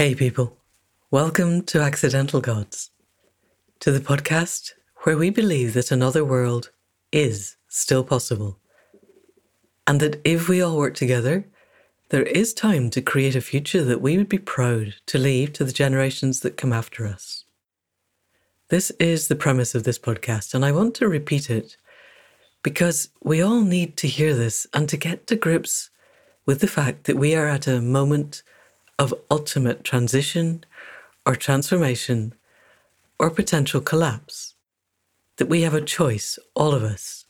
[0.00, 0.56] Hey, people.
[1.10, 2.90] Welcome to Accidental Gods,
[3.80, 4.72] to the podcast
[5.02, 6.70] where we believe that another world
[7.12, 8.56] is still possible.
[9.86, 11.44] And that if we all work together,
[12.08, 15.64] there is time to create a future that we would be proud to leave to
[15.64, 17.44] the generations that come after us.
[18.68, 21.76] This is the premise of this podcast, and I want to repeat it
[22.62, 25.90] because we all need to hear this and to get to grips
[26.46, 28.42] with the fact that we are at a moment
[29.00, 30.62] of ultimate transition
[31.24, 32.34] or transformation
[33.18, 34.54] or potential collapse.
[35.38, 37.24] That we have a choice, all of us,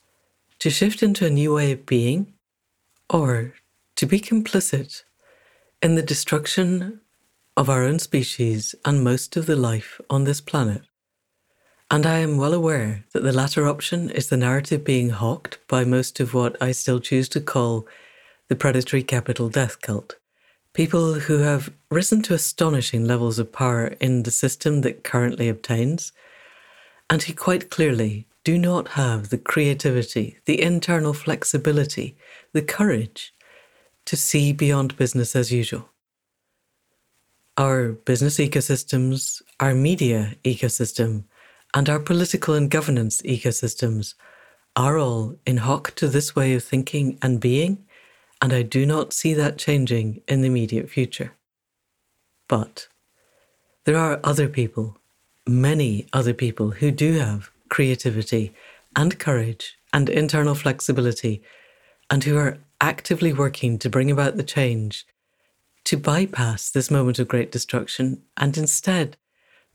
[0.59, 2.35] to shift into a new way of being
[3.09, 3.55] or
[3.95, 5.05] to be complicit
[5.81, 7.01] in the destruction
[7.57, 10.83] of our own species and most of the life on this planet.
[11.89, 15.85] And I am well aware that the latter option is the narrative being hawked by
[15.85, 17.87] most of what I still choose to call
[18.49, 20.20] the predatory capital death cult
[20.73, 26.13] people who have risen to astonishing levels of power in the system that currently obtains,
[27.09, 32.17] and who quite clearly do not have the creativity, the internal flexibility,
[32.53, 33.35] the courage
[34.07, 35.89] to see beyond business as usual.
[37.57, 41.25] Our business ecosystems, our media ecosystem,
[41.75, 44.15] and our political and governance ecosystems
[44.77, 47.85] are all in hock to this way of thinking and being
[48.41, 51.33] and I do not see that changing in the immediate future.
[52.49, 52.89] But
[53.85, 54.99] there are other people,
[55.47, 58.53] many other people, who do have creativity
[58.97, 61.43] and courage and internal flexibility,
[62.09, 65.07] and who are actively working to bring about the change
[65.85, 69.17] to bypass this moment of great destruction and instead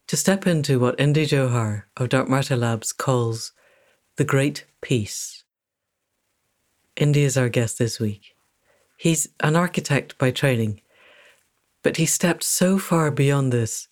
[0.07, 3.53] to step into what Indy Johar of Dark Matter Labs calls
[4.17, 5.43] the Great Peace.
[6.95, 8.34] Indy is our guest this week.
[8.97, 10.81] He's an architect by training,
[11.83, 13.87] but he stepped so far beyond this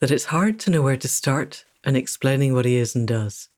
[0.00, 3.48] that it's hard to know where to start in explaining what he is and does.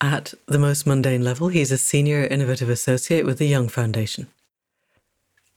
[0.00, 4.28] At the most mundane level, he's a senior innovative associate with the Young Foundation.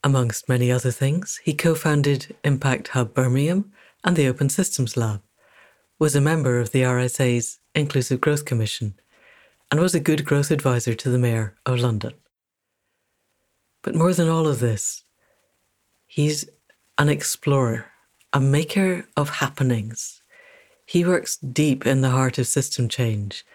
[0.03, 3.71] Amongst many other things, he co founded Impact Hub Birmingham
[4.03, 5.21] and the Open Systems Lab,
[5.99, 8.93] was a member of the RSA's Inclusive Growth Commission,
[9.69, 12.13] and was a good growth advisor to the Mayor of London.
[13.81, 15.03] But more than all of this,
[16.07, 16.45] he's
[16.97, 17.85] an explorer,
[18.33, 20.21] a maker of happenings.
[20.85, 23.45] He works deep in the heart of system change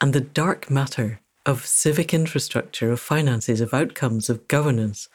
[0.00, 5.08] and the dark matter of civic infrastructure, of finances, of outcomes, of governance,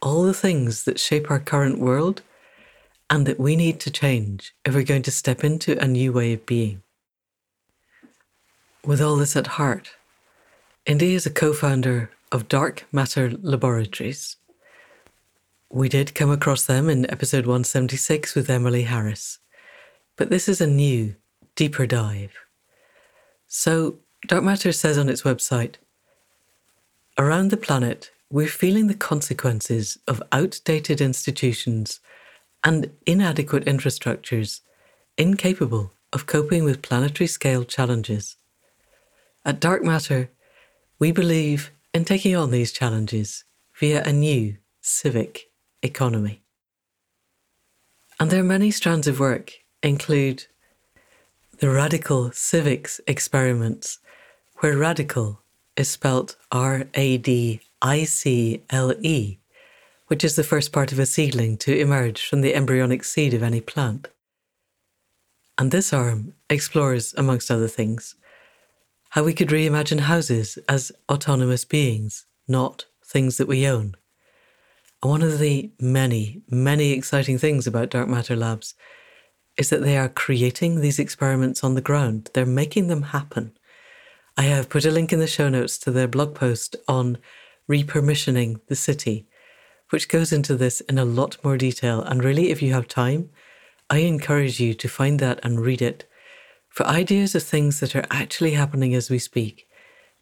[0.00, 2.22] all the things that shape our current world
[3.08, 6.32] and that we need to change if we're going to step into a new way
[6.32, 6.82] of being.
[8.84, 9.92] With all this at heart,
[10.86, 14.36] Indy is a co founder of Dark Matter Laboratories.
[15.70, 19.38] We did come across them in episode 176 with Emily Harris,
[20.16, 21.14] but this is a new,
[21.56, 22.32] deeper dive.
[23.46, 25.74] So, Dark Matter says on its website
[27.18, 32.00] Around the planet, we're feeling the consequences of outdated institutions
[32.64, 34.60] and inadequate infrastructures
[35.18, 38.36] incapable of coping with planetary scale challenges.
[39.44, 40.30] At Dark Matter,
[40.98, 43.44] we believe in taking on these challenges
[43.74, 45.50] via a new civic
[45.82, 46.42] economy.
[48.18, 50.46] And their many strands of work include
[51.58, 53.98] the radicle civics experiments,
[54.56, 55.38] where radicle
[55.76, 59.38] is spelt R A D I C L E,
[60.06, 63.42] which is the first part of a seedling to emerge from the embryonic seed of
[63.42, 64.08] any plant.
[65.58, 68.14] And this arm explores, amongst other things,
[69.12, 73.94] how we could reimagine houses as autonomous beings, not things that we own.
[75.02, 78.74] And one of the many, many exciting things about Dark Matter Labs
[79.58, 82.30] is that they are creating these experiments on the ground.
[82.32, 83.52] They're making them happen.
[84.38, 87.18] I have put a link in the show notes to their blog post on
[87.70, 89.26] repermissioning the city,
[89.90, 92.00] which goes into this in a lot more detail.
[92.00, 93.28] And really, if you have time,
[93.90, 96.08] I encourage you to find that and read it
[96.72, 99.68] for ideas of things that are actually happening as we speak,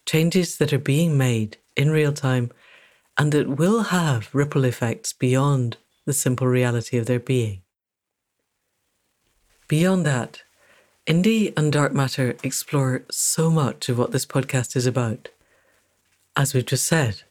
[0.04, 2.50] changes that are being made in real time,
[3.16, 5.76] and that will have ripple effects beyond
[6.06, 7.62] the simple reality of their being.
[9.68, 10.42] Beyond that,
[11.06, 15.28] Indy and Dark Matter explore so much of what this podcast is about.
[16.36, 17.22] As we've just said,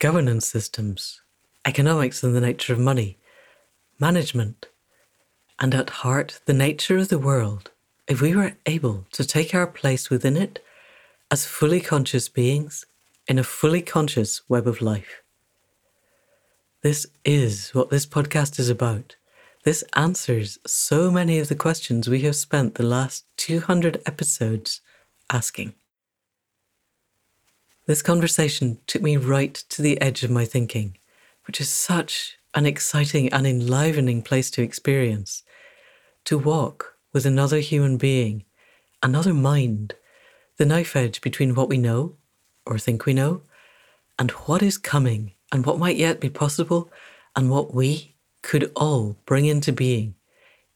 [0.00, 1.20] governance systems,
[1.64, 3.18] economics and the nature of money,
[4.00, 4.66] management,
[5.60, 7.70] and at heart, the nature of the world
[8.08, 10.64] if we were able to take our place within it
[11.30, 12.86] as fully conscious beings
[13.26, 15.22] in a fully conscious web of life.
[16.82, 19.16] This is what this podcast is about
[19.64, 24.80] This answers so many of the questions we have spent the last 200 episodes
[25.30, 25.74] asking.
[27.86, 30.96] This conversation took me right to the edge of my thinking,
[31.46, 35.42] which is such an exciting and enlivening place to experience.
[36.26, 38.44] To walk with another human being,
[39.02, 39.92] another mind,
[40.56, 42.14] the knife edge between what we know,
[42.64, 43.42] or think we know,
[44.20, 46.92] and what is coming, and what might yet be possible,
[47.34, 50.14] and what we could all bring into being,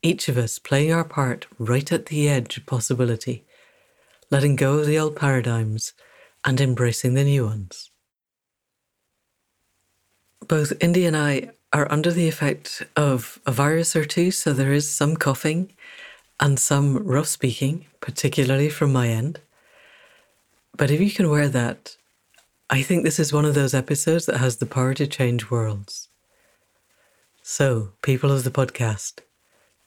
[0.02, 3.44] each of us playing our part right at the edge of possibility,
[4.28, 5.92] letting go of the old paradigms
[6.44, 7.92] and embracing the new ones.
[10.40, 14.72] Both Indy and I are under the effect of a virus or two, so there
[14.72, 15.72] is some coughing
[16.42, 19.38] and some rough speaking, particularly from my end.
[20.76, 21.96] But if you can wear that,
[22.68, 26.08] I think this is one of those episodes that has the power to change worlds.
[27.42, 29.20] So, people of the podcast,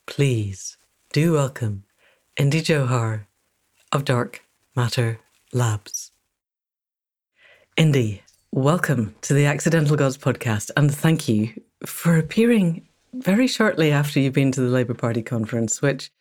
[0.06, 0.78] please
[1.12, 1.84] do welcome
[2.38, 3.25] Indy Johar
[3.92, 4.42] of Dark
[4.78, 5.19] Matter
[5.52, 6.12] Labs.
[7.75, 8.24] Indy,
[8.54, 14.31] welcome to the Accidental Gods podcast, and thank you for appearing very shortly after you've
[14.31, 16.12] been to the Labour Party conference, which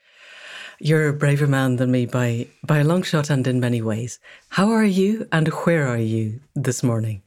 [0.84, 4.20] you're a braver man than me by, by a long shot and in many ways.
[4.50, 7.22] How are you and where are you this morning?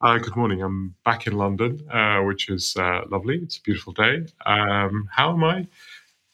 [0.00, 0.62] Uh, good morning.
[0.62, 3.40] I'm back in London, uh, which is uh, lovely.
[3.42, 4.24] It's a beautiful day.
[4.46, 5.66] Um, how am I?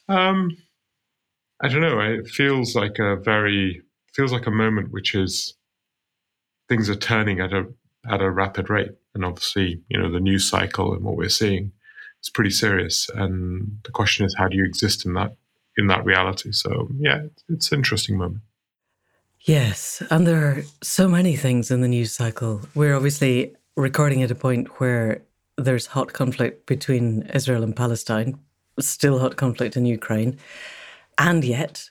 [0.07, 0.55] Um,
[1.59, 1.99] I don't know.
[1.99, 3.81] It feels like a very
[4.13, 5.55] feels like a moment which is
[6.69, 7.65] things are turning at a
[8.09, 11.73] at a rapid rate, and obviously, you know, the news cycle and what we're seeing
[12.23, 13.09] is pretty serious.
[13.13, 15.35] And the question is, how do you exist in that
[15.77, 16.51] in that reality?
[16.51, 18.41] So, yeah, it's an interesting moment.
[19.41, 22.61] Yes, and there are so many things in the news cycle.
[22.75, 25.23] We're obviously recording at a point where
[25.57, 28.39] there's hot conflict between Israel and Palestine,
[28.79, 30.37] still hot conflict in Ukraine.
[31.17, 31.89] And yet,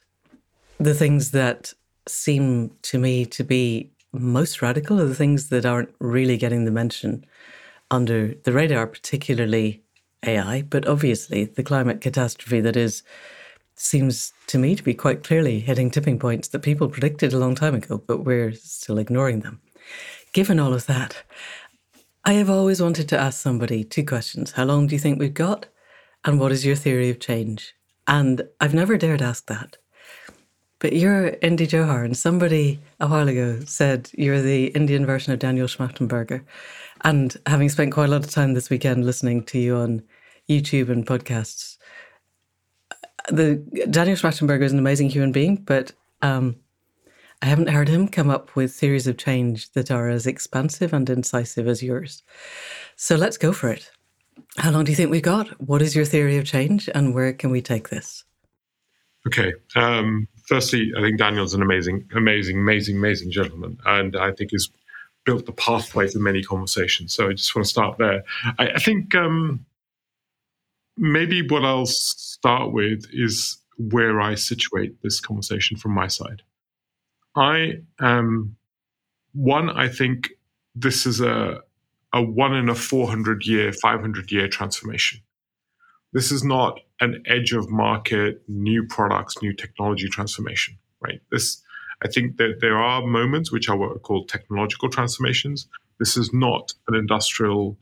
[0.78, 1.74] the things that
[2.06, 6.70] seem to me to be most radical are the things that aren't really getting the
[6.70, 7.24] mention
[7.90, 9.82] under the radar, particularly
[10.24, 13.02] AI, but obviously the climate catastrophe that is
[13.80, 17.54] seems to me to be quite clearly hitting tipping points that people predicted a long
[17.54, 19.60] time ago, but we're still ignoring them.
[20.34, 21.22] Given all of that,
[22.24, 24.52] I have always wanted to ask somebody two questions.
[24.52, 25.66] How long do you think we've got?
[26.24, 27.74] And what is your theory of change?
[28.06, 29.78] And I've never dared ask that.
[30.78, 35.38] But you're Indy Johar, and somebody a while ago said you're the Indian version of
[35.38, 36.44] Daniel Schmachtenberger.
[37.02, 40.02] And having spent quite a lot of time this weekend listening to you on
[40.48, 41.69] YouTube and podcasts,
[43.28, 43.56] the
[43.90, 46.56] Daniel Schmachtenberger is an amazing human being, but um,
[47.42, 51.08] I haven't heard him come up with theories of change that are as expansive and
[51.08, 52.22] incisive as yours.
[52.96, 53.90] So let's go for it.
[54.56, 55.48] How long do you think we've got?
[55.60, 58.24] What is your theory of change and where can we take this?
[59.26, 59.52] Okay.
[59.76, 63.78] Um, firstly, I think Daniel's an amazing, amazing, amazing, amazing gentleman.
[63.86, 64.70] And I think he's
[65.24, 67.14] built the pathway for many conversations.
[67.14, 68.22] So I just want to start there.
[68.58, 69.64] I, I think um,
[71.00, 76.42] maybe what I'll start with is where I situate this conversation from my side.
[77.34, 78.56] I am
[79.32, 79.70] one.
[79.70, 80.30] I think
[80.74, 81.60] this is a
[82.12, 85.20] a one in a four hundred year, five hundred year transformation.
[86.12, 91.20] This is not an edge of market, new products, new technology transformation, right?
[91.30, 91.62] This,
[92.04, 95.68] I think that there are moments which are what are called technological transformations.
[95.98, 97.78] This is not an industrial,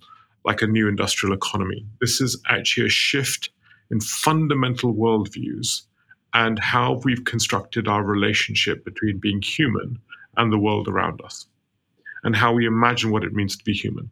[0.48, 1.84] like a new industrial economy.
[2.00, 3.50] This is actually a shift
[3.90, 5.82] in fundamental worldviews
[6.32, 9.98] and how we've constructed our relationship between being human
[10.38, 11.46] and the world around us,
[12.24, 14.10] and how we imagine what it means to be human.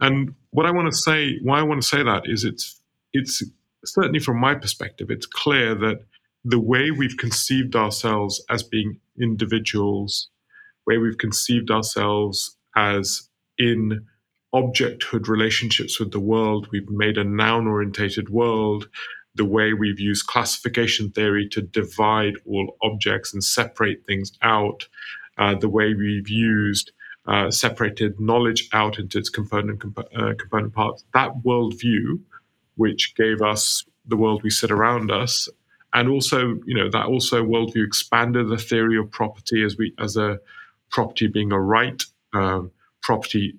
[0.00, 2.80] And what I want to say, why I want to say that is it's
[3.12, 3.40] it's
[3.84, 5.98] certainly from my perspective, it's clear that
[6.44, 10.30] the way we've conceived ourselves as being individuals,
[10.84, 14.06] where we've conceived ourselves as in
[14.54, 18.88] objecthood relationships with the world, we've made a noun orientated world,
[19.34, 24.88] the way we've used classification theory to divide all objects and separate things out,
[25.38, 26.92] uh, the way we've used
[27.26, 31.04] uh, separated knowledge out into its component comp- uh, component parts.
[31.14, 32.20] That worldview,
[32.76, 35.48] which gave us the world we sit around us,
[35.92, 40.16] and also you know that also worldview expanded the theory of property as we as
[40.16, 40.40] a
[40.90, 42.02] property being a right.
[42.32, 43.54] Um, property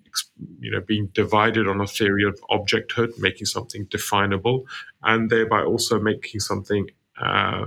[0.59, 4.65] you know being divided on a theory of objecthood making something definable
[5.03, 6.89] and thereby also making something
[7.21, 7.65] uh,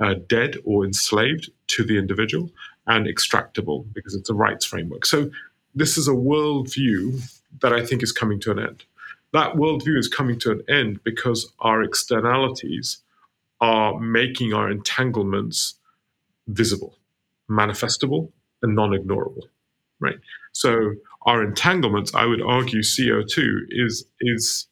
[0.00, 2.50] uh, dead or enslaved to the individual
[2.86, 5.30] and extractable because it's a rights framework so
[5.74, 7.20] this is a worldview
[7.60, 8.84] that i think is coming to an end
[9.32, 12.98] that worldview is coming to an end because our externalities
[13.60, 15.74] are making our entanglements
[16.46, 16.96] visible,
[17.50, 18.30] manifestable,
[18.62, 19.48] and non ignorable.
[20.00, 20.18] Right.
[20.52, 24.66] So our entanglements, I would argue CO2 is is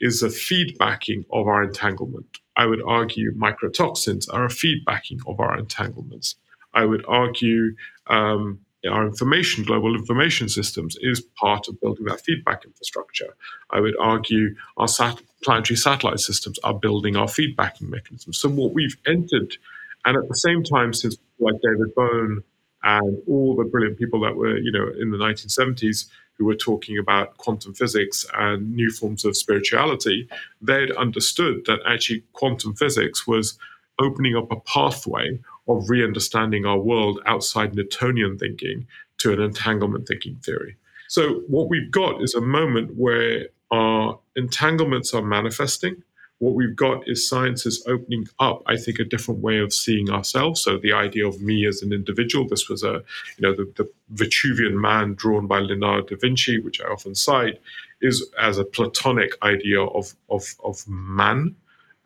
[0.00, 2.38] is a feedbacking of our entanglement.
[2.56, 6.36] I would argue microtoxins are a feedbacking of our entanglements.
[6.74, 7.74] I would argue
[8.06, 13.36] um, our information, global information systems, is part of building that feedback infrastructure.
[13.70, 18.38] I would argue our sat- planetary satellite systems are building our feedbacking mechanisms.
[18.38, 19.56] So what we've entered,
[20.04, 22.44] and at the same time, since like David Bohm
[22.82, 26.98] and all the brilliant people that were, you know, in the 1970s who were talking
[26.98, 30.28] about quantum physics and new forms of spirituality,
[30.62, 33.58] they'd understood that actually quantum physics was
[34.00, 38.86] opening up a pathway of re understanding our world outside Newtonian thinking
[39.18, 40.76] to an entanglement thinking theory.
[41.08, 46.02] So, what we've got is a moment where our entanglements are manifesting.
[46.40, 50.10] What we've got is science is opening up, I think, a different way of seeing
[50.10, 50.62] ourselves.
[50.62, 53.02] So the idea of me as an individual, this was a,
[53.36, 57.60] you know, the, the Vitruvian man drawn by Leonardo da Vinci, which I often cite,
[58.00, 61.54] is as a Platonic idea of, of, of man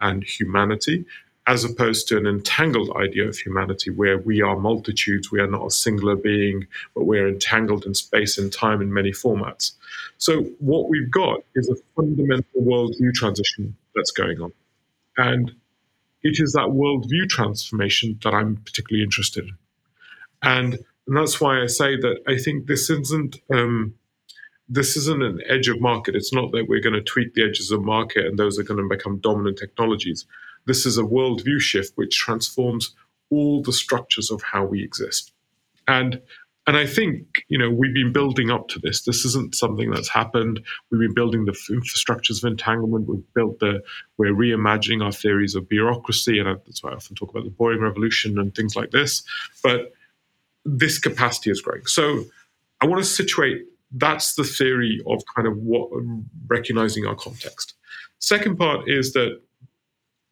[0.01, 1.05] and humanity
[1.47, 5.67] as opposed to an entangled idea of humanity where we are multitudes, we are not
[5.67, 9.73] a singular being, but we're entangled in space and time in many formats.
[10.17, 14.53] So, what we've got is a fundamental worldview transition that's going on.
[15.17, 15.53] And
[16.23, 19.57] it is that worldview transformation that I'm particularly interested in.
[20.43, 20.75] And,
[21.07, 23.37] and that's why I say that I think this isn't.
[23.53, 23.95] Um,
[24.69, 26.17] this isn't an edge of market.
[26.17, 28.83] It's not that we're going to tweak the edges of market and those are going
[28.83, 30.25] to become dominant technologies.
[30.67, 32.95] This is a worldview shift which transforms
[33.31, 35.33] all the structures of how we exist.
[35.87, 36.23] And
[36.67, 39.03] and I think you know we've been building up to this.
[39.03, 40.61] This isn't something that's happened.
[40.91, 43.09] We've been building the infrastructures of entanglement.
[43.09, 43.83] We've built the.
[44.17, 47.81] We're reimagining our theories of bureaucracy, and that's why I often talk about the boring
[47.81, 49.23] revolution and things like this.
[49.63, 49.93] But
[50.65, 51.87] this capacity is growing.
[51.87, 52.25] So
[52.81, 53.67] I want to situate.
[53.97, 55.89] That's the theory of kind of what
[56.49, 57.75] recognizing our context.
[58.19, 59.41] Second part is that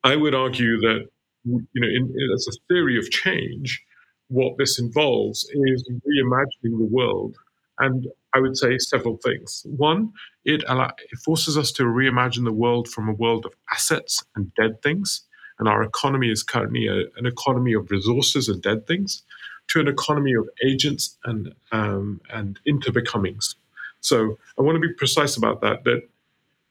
[0.02, 1.08] I would argue that,
[1.44, 3.84] you know, in, in, as a theory of change,
[4.32, 7.36] what this involves is reimagining the world.
[7.78, 9.66] And I would say several things.
[9.66, 10.12] One,
[10.44, 14.82] it, it forces us to reimagine the world from a world of assets and dead
[14.82, 15.22] things.
[15.58, 19.22] And our economy is currently a, an economy of resources and dead things
[19.68, 23.54] to an economy of agents and, um, and interbecomings.
[24.00, 26.02] So I want to be precise about that, that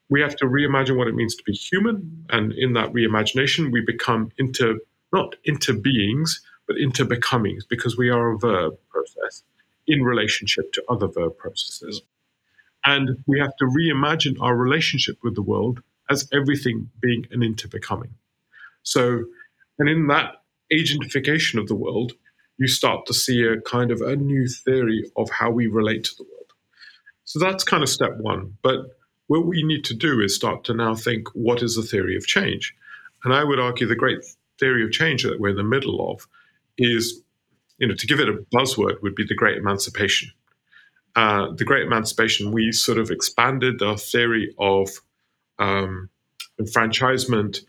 [0.09, 2.25] we have to reimagine what it means to be human.
[2.29, 4.79] And in that reimagination, we become into,
[5.13, 9.43] not into beings, but into becomings because we are a verb process
[9.87, 12.01] in relationship to other verb processes.
[12.85, 18.11] And we have to reimagine our relationship with the world as everything being an interbecoming.
[18.83, 19.25] So,
[19.77, 20.41] and in that
[20.71, 22.13] agentification of the world,
[22.57, 26.15] you start to see a kind of a new theory of how we relate to
[26.17, 26.53] the world.
[27.25, 28.57] So that's kind of step one.
[28.61, 32.15] But what we need to do is start to now think what is the theory
[32.15, 32.75] of change?
[33.23, 34.19] And I would argue the great
[34.59, 36.27] theory of change that we're in the middle of
[36.81, 37.21] is,
[37.77, 40.29] you know, to give it a buzzword would be the great emancipation.
[41.15, 44.89] Uh, the great emancipation, we sort of expanded our theory of
[45.59, 46.09] um,
[46.59, 47.61] enfranchisement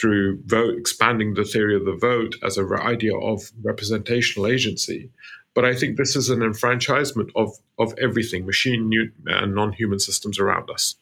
[0.00, 5.10] through vote, expanding the theory of the vote as an idea of representational agency.
[5.54, 10.38] But I think this is an enfranchisement of, of everything, machine and non human systems
[10.38, 10.96] around us.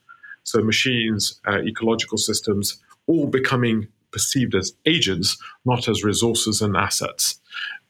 [0.45, 7.41] So machines, uh, ecological systems, all becoming perceived as agents, not as resources and assets.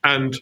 [0.04, 0.40] And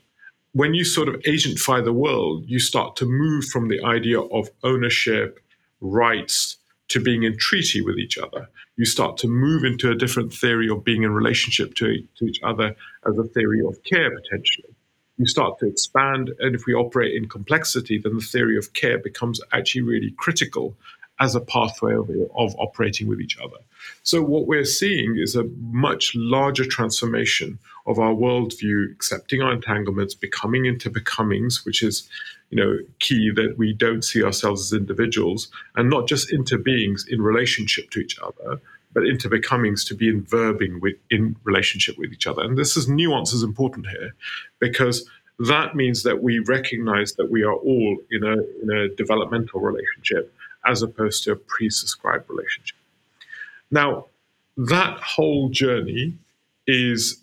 [0.52, 4.50] when you sort of agentify the world, you start to move from the idea of
[4.64, 5.40] ownership,
[5.81, 6.57] rights,
[6.88, 8.49] to being in treaty with each other.
[8.76, 12.40] You start to move into a different theory of being in relationship to, to each
[12.43, 12.75] other
[13.07, 14.75] as a theory of care, potentially.
[15.17, 18.99] You start to expand, and if we operate in complexity, then the theory of care
[18.99, 20.75] becomes actually really critical
[21.21, 23.59] as a pathway of, of operating with each other.
[24.02, 27.59] So, what we're seeing is a much larger transformation
[27.90, 32.09] of our worldview, accepting our entanglements, becoming into becomings, which is
[32.50, 37.06] you know, key that we don't see ourselves as individuals and not just into beings
[37.09, 38.61] in relationship to each other,
[38.92, 42.42] but into becomings to be in verbing with in relationship with each other.
[42.42, 44.14] And this is nuance is important here
[44.59, 49.61] because that means that we recognize that we are all in a in a developmental
[49.61, 50.35] relationship
[50.66, 52.76] as opposed to a pre-subscribed relationship.
[53.70, 54.06] Now,
[54.56, 56.18] that whole journey
[56.66, 57.23] is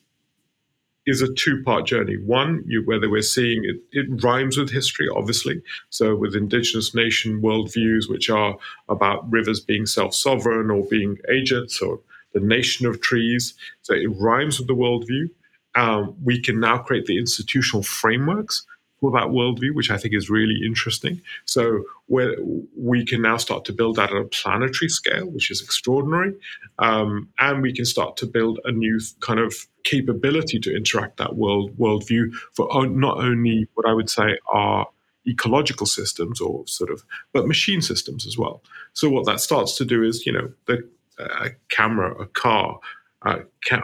[1.07, 2.17] is a two part journey.
[2.17, 5.63] One, you, whether we're seeing it, it rhymes with history, obviously.
[5.89, 8.57] So, with indigenous nation worldviews, which are
[8.89, 11.99] about rivers being self sovereign or being agents or
[12.33, 13.55] the nation of trees.
[13.81, 15.29] So, it rhymes with the worldview.
[15.75, 18.65] Um, we can now create the institutional frameworks
[18.99, 21.21] for that worldview, which I think is really interesting.
[21.45, 22.35] So where
[22.75, 26.33] we can now start to build that at a planetary scale, which is extraordinary,
[26.79, 31.35] um, and we can start to build a new kind of capability to interact that
[31.35, 34.87] world worldview for not only what I would say are
[35.27, 38.63] ecological systems or sort of, but machine systems as well.
[38.93, 40.87] So what that starts to do is, you know, the
[41.19, 42.79] a camera, a car,
[43.23, 43.39] a,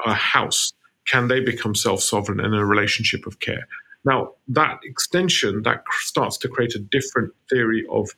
[0.06, 0.74] a house,
[1.08, 3.68] can they become self-sovereign in a relationship of care?
[4.06, 8.10] Now, that extension that starts to create a different theory of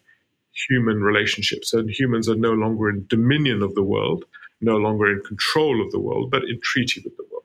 [0.56, 1.74] human relationships.
[1.74, 4.26] And humans are no longer in dominion of the world,
[4.62, 7.44] no longer in control of the world, but in treaty with the world.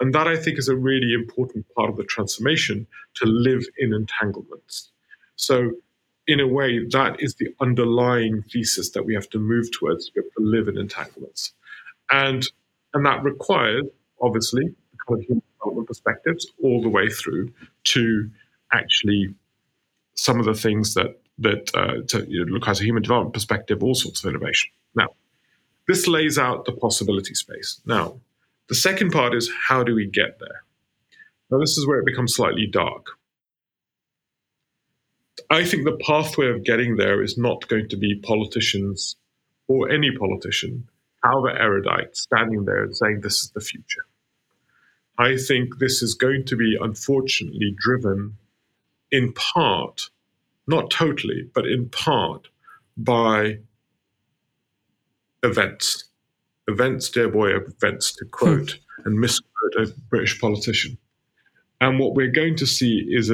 [0.00, 3.92] And that I think is a really important part of the transformation to live in
[3.92, 4.90] entanglements.
[5.36, 5.72] So,
[6.26, 10.10] in a way, that is the underlying thesis that we have to move towards.
[10.10, 11.52] To live in entanglements.
[12.10, 12.46] And,
[12.94, 13.84] and that requires,
[14.20, 14.74] obviously,
[15.18, 17.52] human development perspectives all the way through
[17.84, 18.30] to
[18.72, 19.34] actually
[20.14, 23.32] some of the things that that uh, to you know, look at a human development
[23.32, 24.70] perspective, all sorts of innovation.
[24.94, 25.08] Now,
[25.88, 27.80] this lays out the possibility space.
[27.86, 28.20] Now,
[28.68, 30.62] the second part is how do we get there?
[31.50, 33.06] Now, this is where it becomes slightly dark.
[35.48, 39.16] I think the pathway of getting there is not going to be politicians
[39.66, 40.88] or any politician,
[41.24, 44.06] however erudite, standing there and saying this is the future.
[45.20, 48.38] I think this is going to be unfortunately driven
[49.12, 50.08] in part,
[50.66, 52.48] not totally, but in part
[52.96, 53.58] by
[55.42, 56.04] events.
[56.68, 59.08] Events, dear boy, events, to quote hmm.
[59.08, 60.96] and misquote a British politician.
[61.82, 63.30] And what we're going to see is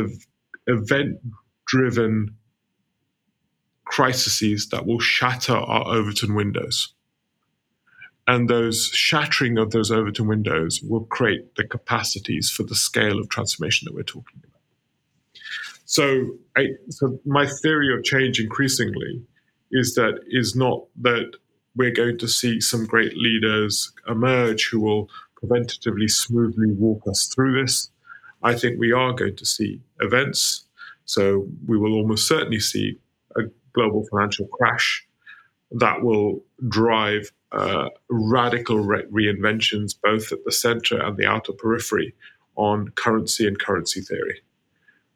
[0.67, 1.21] event
[1.69, 2.35] driven
[3.85, 6.96] crises that will shatter our Overton windows.
[8.27, 13.29] And those shattering of those Overton windows will create the capacities for the scale of
[13.29, 14.61] transformation that we're talking about.
[15.85, 19.23] So, I, so my theory of change increasingly
[19.71, 21.37] is that is not that
[21.77, 25.09] we're going to see some great leaders emerge who will
[25.41, 27.91] preventatively smoothly walk us through this.
[28.43, 30.65] I think we are going to see events.
[31.05, 32.99] So we will almost certainly see
[33.37, 35.07] a global financial crash
[35.73, 42.15] that will drive uh, radical re- reinventions both at the center and the outer periphery
[42.57, 44.41] on currency and currency theory.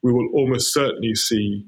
[0.02, 1.66] We will almost certainly see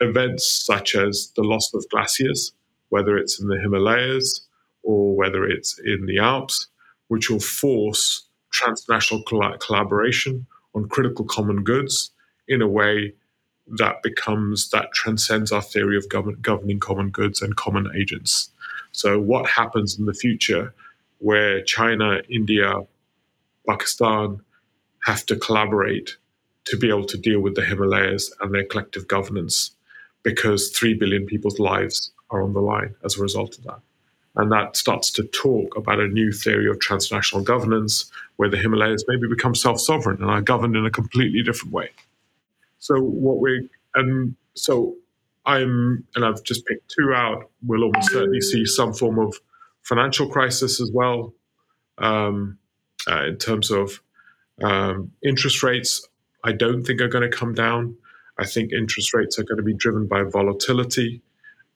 [0.00, 2.52] events such as the loss of glaciers,
[2.90, 4.46] whether it's in the Himalayas
[4.82, 6.68] or whether it's in the Alps,
[7.08, 12.10] which will force transnational coll- collaboration on critical common goods
[12.48, 13.12] in a way
[13.66, 18.50] that becomes that transcends our theory of govern- governing common goods and common agents.
[18.96, 20.72] So, what happens in the future
[21.18, 22.72] where China, India,
[23.68, 24.40] Pakistan
[25.04, 26.16] have to collaborate
[26.64, 29.72] to be able to deal with the Himalayas and their collective governance
[30.22, 33.80] because 3 billion people's lives are on the line as a result of that.
[34.34, 39.04] And that starts to talk about a new theory of transnational governance where the Himalayas
[39.06, 41.90] maybe become self sovereign and are governed in a completely different way.
[42.78, 44.96] So, what we, and so
[45.46, 47.50] I'm, and I've just picked two out.
[47.64, 49.36] We'll almost certainly see some form of
[49.82, 51.32] financial crisis as well,
[51.98, 52.58] um,
[53.08, 54.02] uh, in terms of
[54.62, 56.06] um, interest rates.
[56.44, 57.96] I don't think are going to come down.
[58.38, 61.22] I think interest rates are going to be driven by volatility,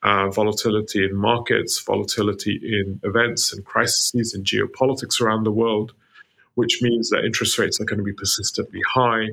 [0.03, 5.93] uh, volatility in markets, volatility in events and crises in geopolitics around the world,
[6.55, 9.29] which means that interest rates are going to be persistently high.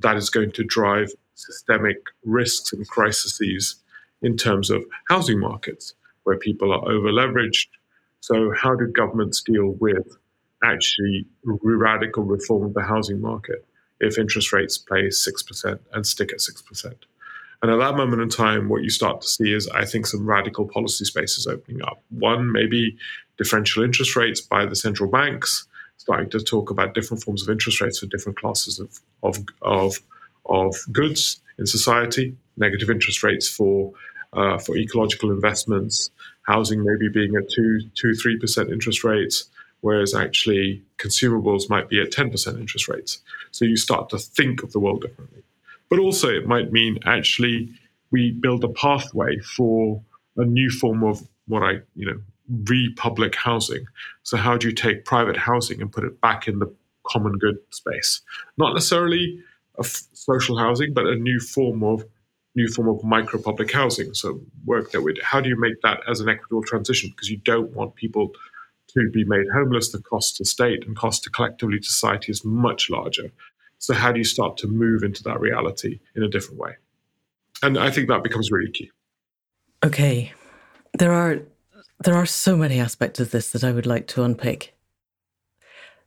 [0.00, 3.76] That is going to drive systemic risks and crises
[4.22, 7.68] in terms of housing markets where people are over leveraged.
[8.20, 10.16] So, how do governments deal with
[10.64, 13.64] actually radical reform of the housing market
[14.00, 16.94] if interest rates play 6% and stick at 6%?
[17.62, 20.26] And at that moment in time, what you start to see is, I think, some
[20.26, 22.02] radical policy spaces opening up.
[22.10, 22.96] One, maybe
[23.36, 27.80] differential interest rates by the central banks, starting to talk about different forms of interest
[27.80, 29.98] rates for different classes of, of, of
[30.48, 33.92] of goods in society, negative interest rates for
[34.32, 36.10] uh, for ecological investments,
[36.42, 39.48] housing maybe being at two, two, three percent interest rates,
[39.80, 43.18] whereas actually consumables might be at ten percent interest rates.
[43.50, 45.42] So you start to think of the world differently.
[45.88, 47.72] But also, it might mean actually
[48.10, 50.02] we build a pathway for
[50.36, 52.20] a new form of what I, you know,
[52.64, 53.86] re-public housing.
[54.22, 56.72] So how do you take private housing and put it back in the
[57.06, 58.20] common good space,
[58.58, 59.42] not necessarily
[59.86, 62.04] social housing, but a new form of
[62.54, 64.12] new form of micro public housing.
[64.14, 67.10] So work that would how do you make that as an equitable transition?
[67.10, 68.32] Because you don't want people
[68.88, 69.92] to be made homeless.
[69.92, 73.30] The cost to state and cost to collectively to society is much larger.
[73.78, 76.76] So how do you start to move into that reality in a different way?
[77.62, 78.90] And I think that becomes really key.
[79.84, 80.32] Okay.
[80.98, 81.40] There are
[82.00, 84.74] there are so many aspects of this that I would like to unpick.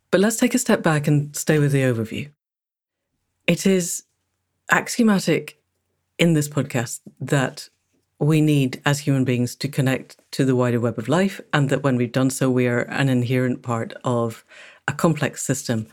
[0.10, 2.29] But let's take a step back and stay with the overview.
[3.47, 4.04] It is
[4.69, 5.60] axiomatic
[6.17, 7.69] in this podcast that
[8.19, 11.82] we need as human beings to connect to the wider web of life, and that
[11.82, 14.45] when we've done so, we are an inherent part of
[14.88, 15.88] a complex system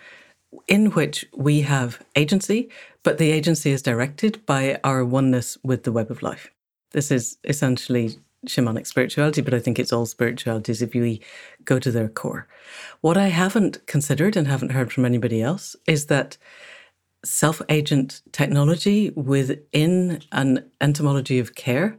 [0.66, 2.68] in which we have agency,
[3.02, 6.50] but the agency is directed by our oneness with the web of life.
[6.92, 11.22] This is essentially shamanic spirituality, but I think it's all spiritualities if we
[11.64, 12.46] go to their core.
[13.00, 16.37] What I haven't considered and haven't heard from anybody else is that
[17.24, 21.98] self agent technology within an entomology of care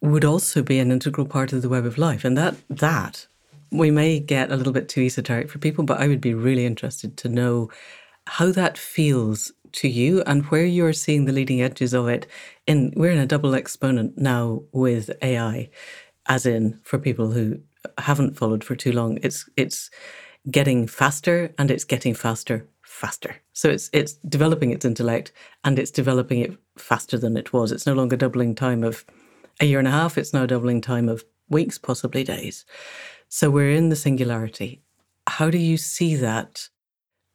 [0.00, 2.24] would also be an integral part of the web of life.
[2.24, 3.26] And that, that
[3.70, 6.66] we may get a little bit too esoteric for people, but I would be really
[6.66, 7.70] interested to know
[8.26, 12.26] how that feels to you and where you're seeing the leading edges of it.
[12.66, 15.70] In we're in a double exponent now with AI,
[16.26, 17.60] as in for people who
[17.98, 19.90] haven't followed for too long, it's it's
[20.50, 22.66] getting faster and it's getting faster
[22.96, 23.36] faster.
[23.52, 25.30] So it's it's developing its intellect
[25.64, 27.70] and it's developing it faster than it was.
[27.70, 29.04] It's no longer doubling time of
[29.60, 32.64] a year and a half, it's now doubling time of weeks, possibly days.
[33.28, 34.82] So we're in the singularity.
[35.26, 36.68] How do you see that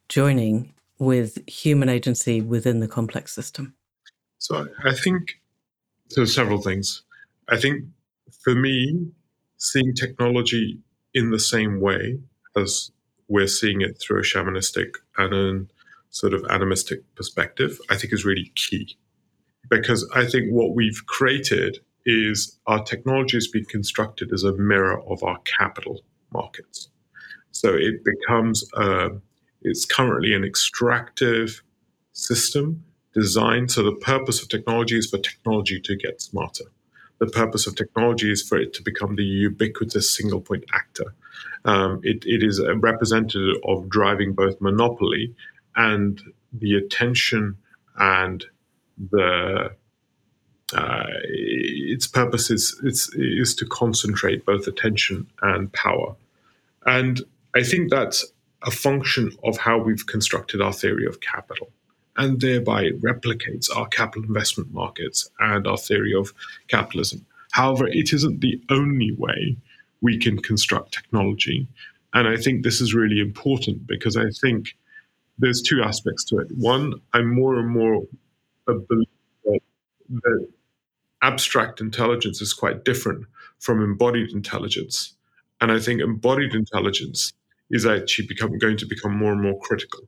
[0.08, 3.74] joining with human agency within the complex system?
[4.38, 5.40] So I think
[6.10, 7.02] there's several things.
[7.48, 7.84] I think
[8.42, 9.10] for me,
[9.58, 10.80] seeing technology
[11.14, 12.18] in the same way
[12.56, 12.90] as
[13.28, 15.66] we're seeing it through a shamanistic and a
[16.10, 18.96] sort of animistic perspective, I think is really key.
[19.70, 25.00] Because I think what we've created is our technology has been constructed as a mirror
[25.08, 26.88] of our capital markets.
[27.52, 29.10] So it becomes, uh,
[29.62, 31.62] it's currently an extractive
[32.12, 33.70] system designed.
[33.70, 36.64] So the purpose of technology is for technology to get smarter.
[37.18, 41.14] The purpose of technology is for it to become the ubiquitous single point actor.
[41.64, 45.34] Um, it, it is a representative of driving both monopoly
[45.76, 46.20] and
[46.52, 47.56] the attention
[47.96, 48.44] and
[49.10, 49.72] the
[50.74, 56.16] uh, its purpose is, is to concentrate both attention and power.
[56.86, 57.20] And
[57.54, 58.24] I think that's
[58.62, 61.70] a function of how we've constructed our theory of capital.
[62.16, 66.32] And thereby replicates our capital investment markets and our theory of
[66.68, 67.26] capitalism.
[67.52, 69.56] However, it isn't the only way
[70.02, 71.66] we can construct technology.
[72.12, 74.76] And I think this is really important because I think
[75.38, 76.48] there's two aspects to it.
[76.56, 78.02] One, I'm more and more
[78.68, 79.06] a believer
[79.44, 79.60] that,
[80.10, 80.48] that
[81.22, 83.24] abstract intelligence is quite different
[83.60, 85.14] from embodied intelligence.
[85.60, 87.32] And I think embodied intelligence
[87.70, 90.00] is actually become, going to become more and more critical.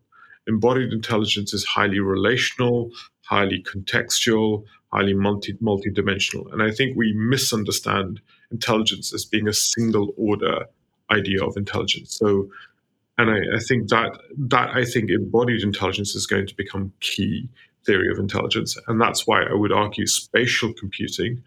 [0.46, 2.90] Embodied intelligence is highly relational,
[3.22, 6.48] highly contextual, highly multi multi-dimensional.
[6.52, 10.66] And I think we misunderstand intelligence as being a single order
[11.10, 12.14] idea of intelligence.
[12.14, 12.48] So
[13.18, 17.48] and I, I, think that that I think embodied intelligence is going to become key
[17.86, 18.76] theory of intelligence.
[18.88, 21.42] And that's why I would argue spatial computing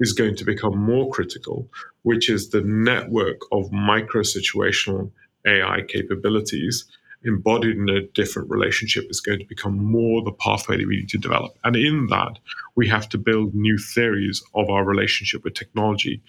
[0.00, 1.68] is going to become more critical,
[2.02, 5.10] which is the network of micro situational
[5.46, 6.86] AI capabilities
[7.24, 11.08] embodied in a different relationship is going to become more the pathway that we need
[11.10, 11.56] to develop.
[11.64, 12.38] And in that,
[12.74, 16.22] we have to build new theories of our relationship with technology,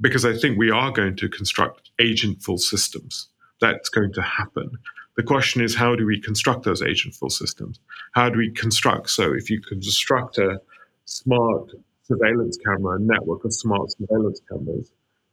[0.00, 3.28] because I think we are going to construct agentful systems.
[3.60, 4.78] That's going to happen.
[5.16, 7.78] The question is, how do we construct those agentful systems?
[8.12, 9.10] How do we construct?
[9.10, 10.60] So, if you construct a
[11.04, 11.72] smart
[12.04, 14.90] surveillance camera, a network of smart surveillance cameras,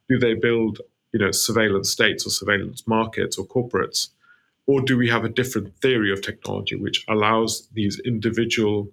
[0.08, 0.80] do they build,
[1.12, 4.08] you know, surveillance states or surveillance markets or corporates,
[4.68, 8.88] or do we have a different theory of technology which allows these individual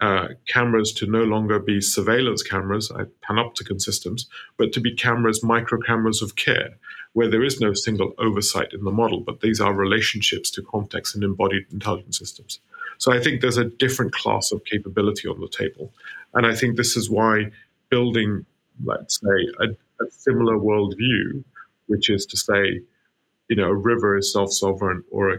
[0.00, 5.44] uh, cameras to no longer be surveillance cameras, uh, panopticon systems, but to be cameras,
[5.44, 6.70] micro cameras of care,
[7.12, 11.14] where there is no single oversight in the model, but these are relationships to context
[11.14, 12.58] and embodied intelligence systems.
[12.96, 15.92] So I think there's a different class of capability on the table.
[16.32, 17.50] And I think this is why
[17.90, 18.46] building,
[18.82, 19.66] let's say, a,
[20.02, 21.44] a similar worldview,
[21.86, 22.80] which is to say,
[23.48, 25.38] you know, a river is self sovereign or a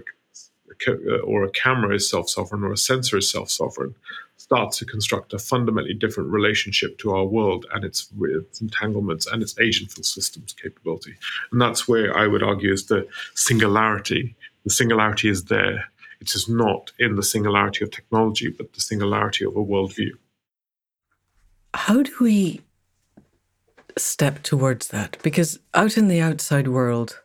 [0.88, 3.96] uh, or a camera is self sovereign or a sensor is self sovereign,
[4.38, 9.42] starts to construct a fundamentally different relationship to our world and its, its entanglements and
[9.42, 11.16] its agentful systems capability.
[11.52, 14.36] And that's where I would argue is the singularity.
[14.64, 15.86] The singularity is there.
[16.20, 20.12] It is not in the singularity of technology, but the singularity of a worldview.
[21.74, 22.62] How do we
[23.98, 25.18] step towards that?
[25.22, 27.23] Because out in the outside world,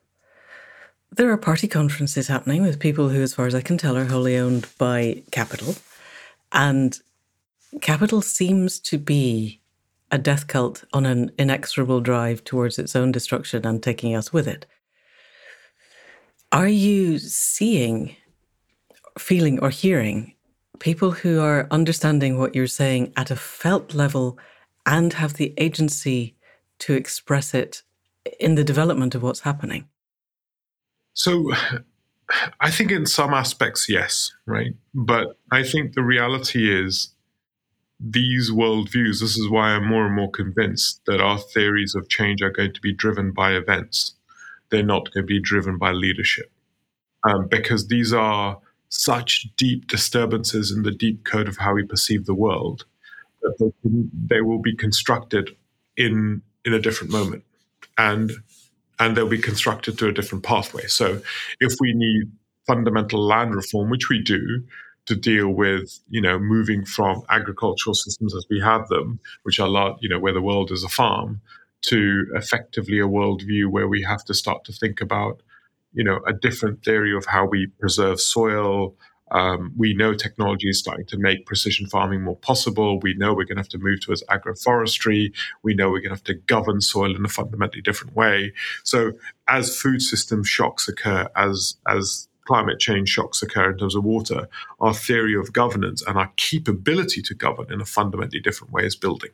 [1.10, 4.04] there are party conferences happening with people who, as far as I can tell, are
[4.04, 5.74] wholly owned by capital.
[6.52, 6.98] And
[7.82, 9.60] Capital seems to be
[10.10, 14.48] a death cult on an inexorable drive towards its own destruction and taking us with
[14.48, 14.64] it.
[16.50, 18.16] Are you seeing,
[19.18, 20.34] feeling, or hearing
[20.78, 24.38] people who are understanding what you're saying at a felt level
[24.86, 26.36] and have the agency
[26.78, 27.82] to express it
[28.40, 29.86] in the development of what's happening?
[31.18, 31.52] So,
[32.60, 34.72] I think in some aspects, yes, right?
[34.94, 37.12] But I think the reality is
[37.98, 42.40] these worldviews, this is why I'm more and more convinced that our theories of change
[42.40, 44.14] are going to be driven by events.
[44.70, 46.52] They're not going to be driven by leadership.
[47.24, 52.26] Um, because these are such deep disturbances in the deep code of how we perceive
[52.26, 52.84] the world
[53.42, 55.50] that they, they will be constructed
[55.96, 57.42] in in a different moment
[57.98, 58.30] and
[58.98, 61.20] and they'll be constructed to a different pathway so
[61.60, 62.30] if we need
[62.66, 64.62] fundamental land reform which we do
[65.08, 69.66] to deal with, you know, moving from agricultural systems as we have them, which are,
[69.66, 71.40] lot, you know, where the world is a farm,
[71.80, 75.40] to effectively a worldview where we have to start to think about,
[75.94, 78.94] you know, a different theory of how we preserve soil.
[79.30, 82.98] Um, we know technology is starting to make precision farming more possible.
[83.00, 85.32] We know we're going to have to move towards agroforestry.
[85.62, 88.52] We know we're going to have to govern soil in a fundamentally different way.
[88.84, 89.12] So,
[89.46, 94.48] as food system shocks occur, as as climate change shocks occur in terms of water,
[94.80, 98.96] our theory of governance and our capability to govern in a fundamentally different way is
[98.96, 99.30] building.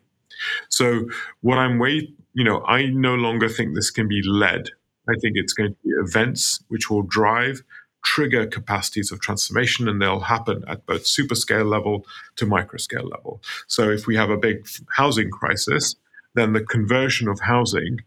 [0.69, 1.07] So,
[1.41, 4.71] what I'm way, you know, I no longer think this can be led.
[5.09, 7.63] I think it's going to be events which will drive,
[8.05, 13.09] trigger capacities of transformation, and they'll happen at both super scale level to micro scale
[13.09, 13.43] level.
[13.67, 15.97] So, if we have a big housing crisis,
[16.35, 18.01] then the conversion of housing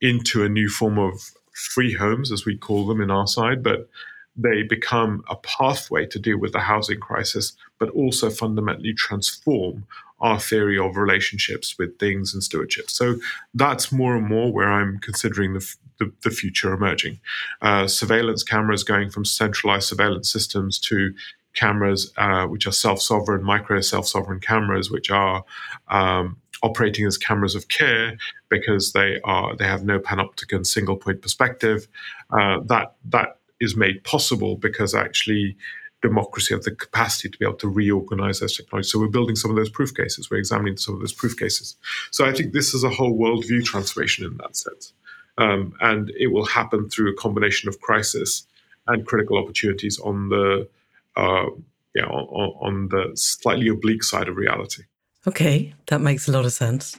[0.00, 3.88] into a new form of free homes, as we call them in our side, but
[4.36, 9.86] they become a pathway to deal with the housing crisis, but also fundamentally transform
[10.20, 12.90] our theory of relationships with things and stewardship.
[12.90, 13.16] So
[13.54, 17.20] that's more and more where I'm considering the, the, the future emerging.
[17.60, 21.12] Uh, surveillance cameras going from centralized surveillance systems to
[21.54, 25.44] cameras uh, which are self-sovereign, micro self-sovereign cameras, which are
[25.88, 28.16] um, operating as cameras of care
[28.48, 31.88] because they are they have no panopticon single point perspective.
[32.30, 35.56] Uh, that that is made possible because actually
[36.02, 38.92] democracy have the capacity to be able to reorganize those technologies.
[38.92, 40.30] So we're building some of those proof cases.
[40.30, 41.76] We're examining some of those proof cases.
[42.10, 44.92] So I think this is a whole worldview transformation in that sense.
[45.38, 48.46] Um, and it will happen through a combination of crisis
[48.86, 50.68] and critical opportunities on the
[51.16, 51.46] uh,
[51.94, 54.82] yeah, on, on the slightly oblique side of reality.
[55.26, 56.96] Okay, that makes a lot of sense.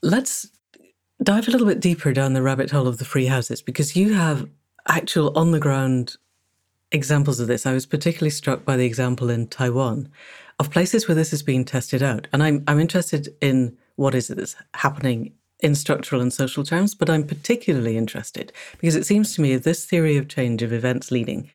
[0.00, 0.48] Let's
[1.22, 4.14] dive a little bit deeper down the rabbit hole of the free houses because you
[4.14, 4.48] have
[4.88, 6.16] actual on the ground
[6.92, 7.66] examples of this.
[7.66, 10.08] I was particularly struck by the example in Taiwan
[10.58, 12.28] of places where this is being tested out.
[12.32, 16.94] And I'm, I'm interested in what is it that's happening in structural and social terms,
[16.94, 21.10] but I'm particularly interested because it seems to me this theory of change of events
[21.10, 21.50] leading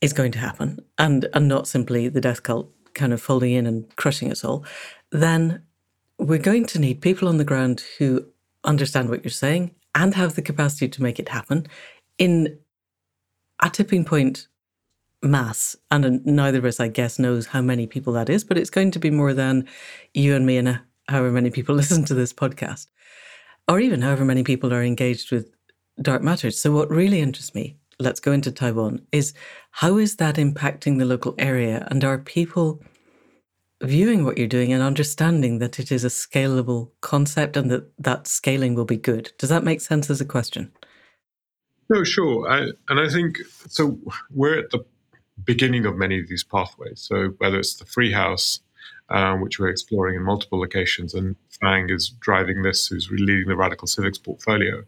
[0.00, 3.66] is going to happen and, and not simply the death cult kind of folding in
[3.66, 4.64] and crushing us all,
[5.12, 5.62] then
[6.18, 8.26] we're going to need people on the ground who
[8.64, 11.66] understand what you're saying and have the capacity to make it happen
[12.18, 12.58] in
[13.60, 14.48] a tipping point
[15.22, 18.70] mass, and neither of us, I guess, knows how many people that is, but it's
[18.70, 19.68] going to be more than
[20.14, 22.86] you and me and uh, however many people listen to this podcast,
[23.68, 25.50] or even however many people are engaged with
[26.00, 26.58] Dark Matters.
[26.58, 29.34] So, what really interests me, let's go into Taiwan, is
[29.72, 31.86] how is that impacting the local area?
[31.90, 32.82] And are people
[33.82, 38.26] viewing what you're doing and understanding that it is a scalable concept and that that
[38.26, 39.32] scaling will be good?
[39.38, 40.72] Does that make sense as a question?
[41.90, 42.48] No, sure.
[42.48, 43.98] I, and I think so.
[44.30, 44.84] We're at the
[45.44, 47.00] beginning of many of these pathways.
[47.00, 48.60] So whether it's the free house,
[49.08, 53.54] um, which we're exploring in multiple locations, and Fang is driving this, who's leading the
[53.54, 54.84] Radicle Civics portfolio,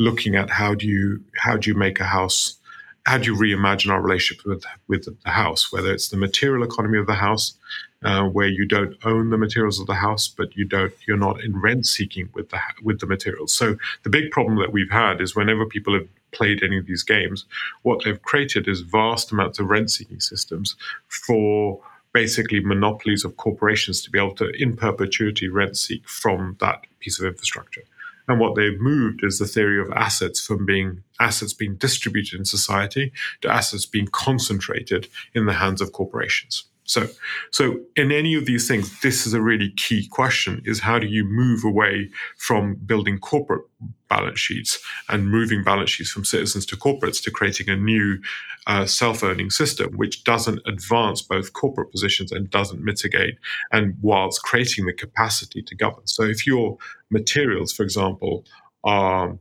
[0.00, 2.58] looking at how do you how do you make a house,
[3.06, 6.98] how do you reimagine our relationship with with the house, whether it's the material economy
[6.98, 7.54] of the house,
[8.02, 11.40] uh, where you don't own the materials of the house, but you don't you're not
[11.44, 13.54] in rent seeking with the with the materials.
[13.54, 17.02] So the big problem that we've had is whenever people have played any of these
[17.02, 17.44] games.
[17.82, 20.76] What they've created is vast amounts of rent seeking systems
[21.08, 21.80] for
[22.12, 27.20] basically monopolies of corporations to be able to, in perpetuity, rent seek from that piece
[27.20, 27.82] of infrastructure.
[28.28, 32.44] And what they've moved is the theory of assets from being assets being distributed in
[32.44, 36.64] society to assets being concentrated in the hands of corporations.
[36.90, 37.06] So,
[37.52, 41.06] so in any of these things, this is a really key question: is how do
[41.06, 43.64] you move away from building corporate
[44.08, 48.18] balance sheets and moving balance sheets from citizens to corporates to creating a new
[48.66, 53.36] uh, self-earning system, which doesn't advance both corporate positions and doesn't mitigate,
[53.70, 56.04] and whilst creating the capacity to govern.
[56.08, 56.76] So, if your
[57.08, 58.44] materials, for example,
[58.82, 59.38] are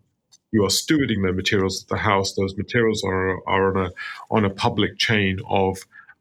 [0.51, 2.33] you are stewarding the materials of the house.
[2.33, 3.89] Those materials are, are on a
[4.29, 5.77] on a public chain of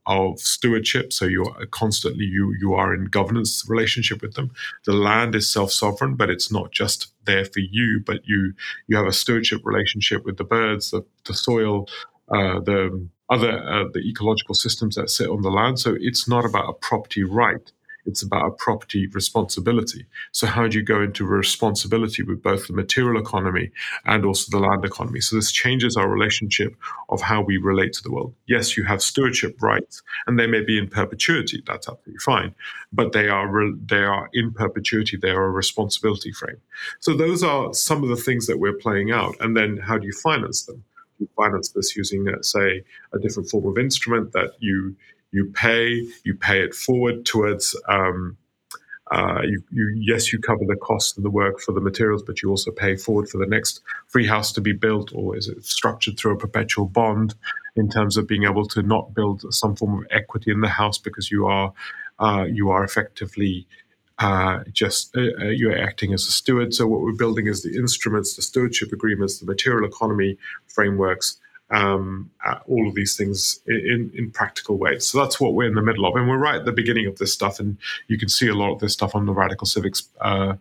[0.09, 1.13] of stewardship.
[1.13, 4.51] So you're constantly you you are in governance relationship with them.
[4.87, 8.55] The land is self sovereign, but it's not just there for you, but you
[8.89, 11.89] you have a stewardship relationship with the birds, the, the soil,
[12.31, 15.79] uh, the other uh, the ecological systems that sit on the land.
[15.79, 17.71] So it's not about a property right.
[18.09, 20.07] It's about a property responsibility.
[20.33, 23.71] So, how do you go into responsibility with both the material economy
[24.07, 25.21] and also the land economy?
[25.21, 26.75] So, this changes our relationship
[27.11, 28.35] of how we relate to the world.
[28.47, 31.63] Yes, you have stewardship rights, and they may be in perpetuity.
[31.67, 32.55] That's absolutely fine,
[32.95, 35.19] but they are re- they are in perpetuity.
[35.19, 36.61] They are a responsibility frame.
[37.01, 39.37] So, those are some of the things that we're playing out.
[39.41, 40.83] And then, how do you finance them?
[41.19, 44.97] You finance this using, uh, say, a different form of instrument that you
[45.33, 47.77] you pay, you pay it forward towards.
[47.89, 48.37] Um,
[49.11, 52.43] uh, you, you, yes, you cover the cost of the work for the materials, but
[52.43, 55.65] you also pay forward for the next free house to be built, or is it
[55.65, 57.35] structured through a perpetual bond
[57.75, 60.99] in terms of being able to not build some form of equity in the house
[60.99, 61.73] because you are
[62.19, 63.67] uh, you are effectively
[64.19, 66.75] uh, just uh, uh you're acting as a steward.
[66.75, 70.37] So what we're building is the instruments, the stewardship agreements, the material economy
[70.67, 71.39] frameworks
[71.71, 72.31] um,
[72.67, 75.07] all of these things in, in practical ways.
[75.07, 76.17] So that's what we're in the middle of.
[76.17, 77.61] And we're right at the beginning of this stuff.
[77.61, 77.77] And
[78.07, 80.55] you can see a lot of this stuff on the Radicle Civics uh,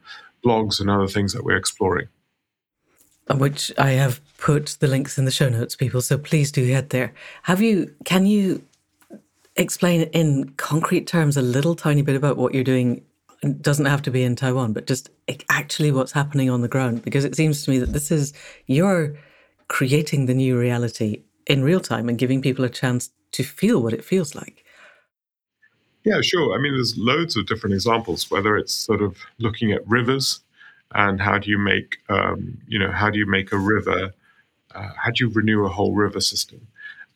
[0.43, 2.07] blogs and other things that we're exploring.
[3.33, 6.01] Which I have put the links in the show notes, people.
[6.01, 7.13] So please do head there.
[7.43, 8.63] Have you, can you
[9.57, 13.03] explain in concrete terms a little tiny bit about what you're doing
[13.43, 15.09] it doesn't have to be in Taiwan, but just
[15.49, 17.03] actually what's happening on the ground.
[17.03, 18.33] Because it seems to me that this is
[18.65, 19.15] your
[19.67, 23.93] creating the new reality in real time and giving people a chance to feel what
[23.93, 24.63] it feels like.
[26.03, 26.53] Yeah, sure.
[26.53, 30.39] I mean, there's loads of different examples, whether it's sort of looking at rivers
[30.95, 34.13] and how do you make, um, you know, how do you make a river,
[34.73, 36.65] uh, how do you renew a whole river system?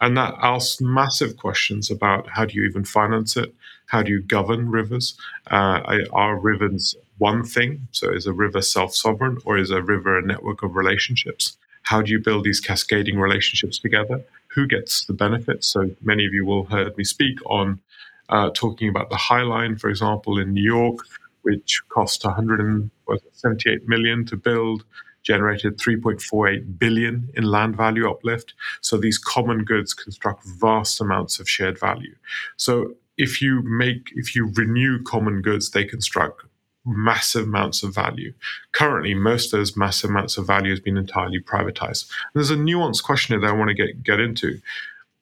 [0.02, 3.54] And that asks massive questions about how do you even finance it?
[3.86, 5.16] How do you govern rivers?
[5.50, 7.88] Uh, are rivers one thing?
[7.92, 11.56] So is a river self sovereign or is a river a network of relationships?
[11.92, 14.24] How do you build these cascading relationships together?
[14.56, 15.68] Who gets the benefits?
[15.68, 17.82] So many of you will heard me speak on
[18.30, 21.00] uh, talking about the High Line, for example, in New York,
[21.42, 24.86] which cost 178 million to build,
[25.24, 28.54] generated 3.48 billion in land value uplift.
[28.80, 32.16] So these common goods construct vast amounts of shared value.
[32.56, 36.46] So if you make, if you renew common goods, they construct
[36.86, 38.34] massive amounts of value.
[38.72, 42.10] Currently, most of those massive amounts of value has been entirely privatized.
[42.10, 44.60] And there's a nuanced question that I want to get, get into.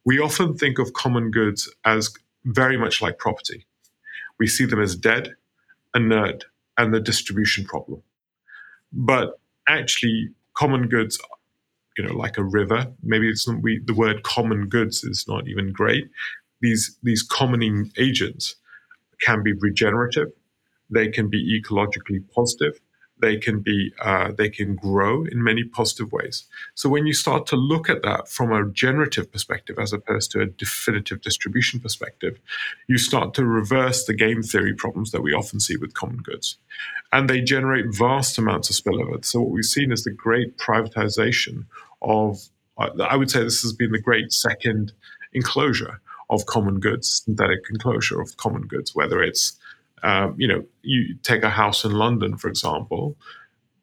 [0.06, 2.14] We often think of common goods as
[2.46, 3.66] very much like property.
[4.40, 5.36] We see them as dead,
[5.94, 6.46] inert,
[6.78, 8.02] and the distribution problem.
[8.94, 11.20] But actually, common goods,
[11.98, 15.48] you know, like a river, maybe it's not, we, the word common goods is not
[15.48, 16.10] even great.
[16.62, 18.56] These, these commoning agents
[19.22, 20.32] can be regenerative
[20.90, 22.80] they can be ecologically positive.
[23.22, 26.46] They can be uh, they can grow in many positive ways.
[26.74, 30.42] So when you start to look at that from a generative perspective as opposed to
[30.42, 32.40] a definitive distribution perspective,
[32.88, 36.58] you start to reverse the game theory problems that we often see with common goods,
[37.12, 39.24] and they generate vast amounts of spillover.
[39.26, 41.66] So what we've seen is the great privatization
[42.02, 42.40] of.
[42.78, 44.94] I would say this has been the great second
[45.34, 46.00] enclosure
[46.30, 49.60] of common goods, synthetic enclosure of common goods, whether it's
[50.04, 53.18] um, you know, you take a house in London, for example,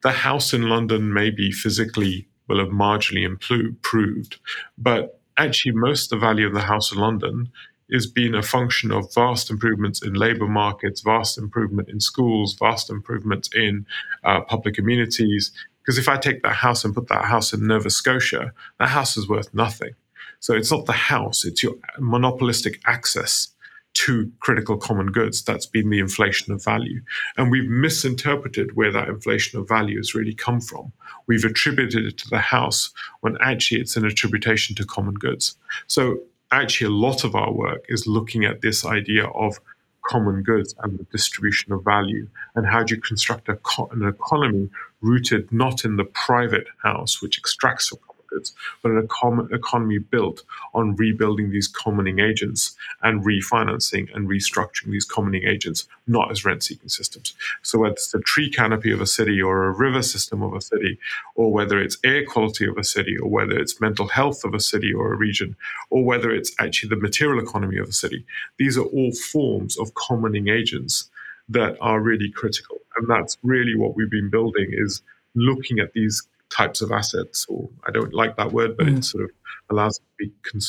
[0.03, 4.39] the house in London may be physically will have marginally improved,
[4.79, 7.51] but actually most of the value of the house in London
[7.89, 12.91] is being a function of vast improvements in labor markets, vast improvement in schools, vast
[12.91, 13.87] improvements in
[14.25, 15.53] uh, public amenities.
[15.83, 19.17] Because if I take that house and put that house in Nova Scotia, that house
[19.17, 19.95] is worth nothing.
[20.41, 23.49] So it's not the house, it's your monopolistic access
[23.97, 25.43] two critical common goods.
[25.43, 27.01] That's been the inflation of value.
[27.37, 30.93] And we've misinterpreted where that inflation of value has really come from.
[31.27, 35.57] We've attributed it to the house when actually it's an attribution to common goods.
[35.87, 36.19] So
[36.51, 39.59] actually, a lot of our work is looking at this idea of
[40.07, 43.59] common goods and the distribution of value and how do you construct a,
[43.91, 44.71] an economy
[45.01, 47.99] rooted not in the private house which extracts from
[48.31, 48.53] markets,
[48.83, 50.43] but an econ- economy built
[50.75, 56.63] on rebuilding these commoning agents and refinancing and restructuring these commoning agents, not as rent
[56.63, 57.35] seeking systems.
[57.63, 60.61] So, whether it's the tree canopy of a city or a river system of a
[60.61, 60.99] city,
[61.35, 64.61] or whether it's air quality of a city, or whether it's mental health of a
[64.61, 65.57] city or a region,
[65.91, 68.25] or whether it's actually the material economy of a city,
[68.59, 71.11] these are all forms of commoning agents
[71.49, 72.79] that are really critical.
[72.97, 75.03] And that's really what we've been building is
[75.35, 78.99] looking at these types of assets, or I don't like that word, but mm.
[78.99, 79.31] it sort of
[79.71, 80.61] allows it to be con-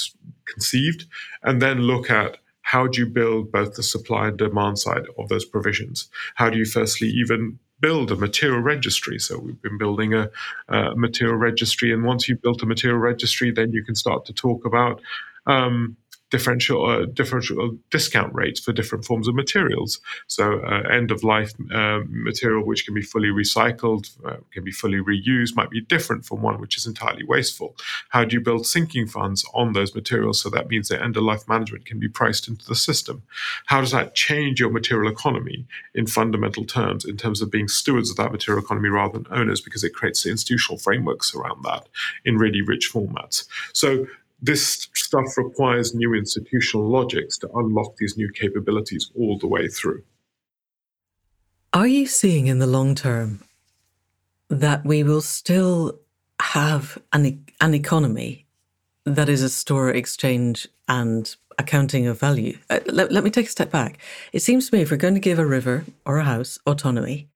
[0.46, 1.06] conceived,
[1.44, 5.30] and then look at how do you build both the supply and demand side of
[5.30, 6.10] those provisions?
[6.36, 9.20] How do you firstly even build a material registry.
[9.20, 10.30] So we've been building a,
[10.68, 14.34] a, material registry, and once you've built a material registry, then you can start to
[14.34, 15.02] talk about
[15.46, 15.96] um,
[16.30, 20.00] differential uh, differential discount rates for different forms of materials.
[20.28, 24.72] So uh, end of life uh, material which can be fully recycled, uh, can be
[24.72, 27.76] fully reused, might be different from one which is entirely wasteful.
[28.10, 30.42] How do you build sinking funds on those materials?
[30.42, 33.24] So that means that end of life management can be priced into the system.
[33.68, 38.10] How does that change your material economy in fundamental terms, in terms of being stewards
[38.10, 41.88] of that material economy rather than owners, because it creates the institutional frameworks around that
[42.26, 43.46] in really rich formats.
[43.74, 44.08] So
[44.40, 50.04] this stuff requires new institutional logics to unlock these new capabilities all the way through.
[51.74, 53.44] Are you seeing in the long term
[54.50, 56.00] that we will still
[56.40, 58.46] have an, an economy
[59.06, 62.58] that is a store, exchange, and accounting of value?
[62.70, 63.98] Uh, let, let me take a step back.
[64.34, 67.28] It seems to me if we're going to give a river or a house autonomy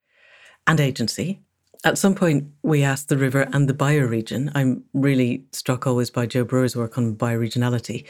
[0.68, 1.39] and agency,
[1.84, 4.52] at some point, we asked the river and the bioregion.
[4.54, 8.06] I'm really struck always by Joe Brewer's work on bioregionality,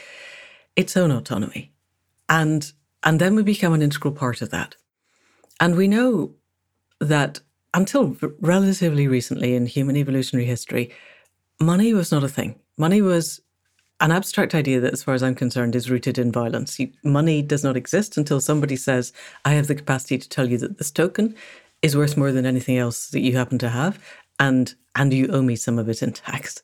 [0.76, 1.72] its own autonomy.
[2.28, 2.70] And,
[3.02, 4.76] and then we become an integral part of that.
[5.58, 6.34] And we know
[7.00, 7.40] that
[7.74, 10.92] until relatively recently in human evolutionary history,
[11.58, 12.58] money was not a thing.
[12.76, 13.40] Money was
[14.00, 16.78] an abstract idea that, as far as I'm concerned, is rooted in violence.
[17.04, 19.12] money does not exist until somebody says,
[19.44, 21.36] I have the capacity to tell you that this token
[21.82, 23.98] is worth more than anything else that you happen to have,
[24.38, 26.62] and and you owe me some of it in tax.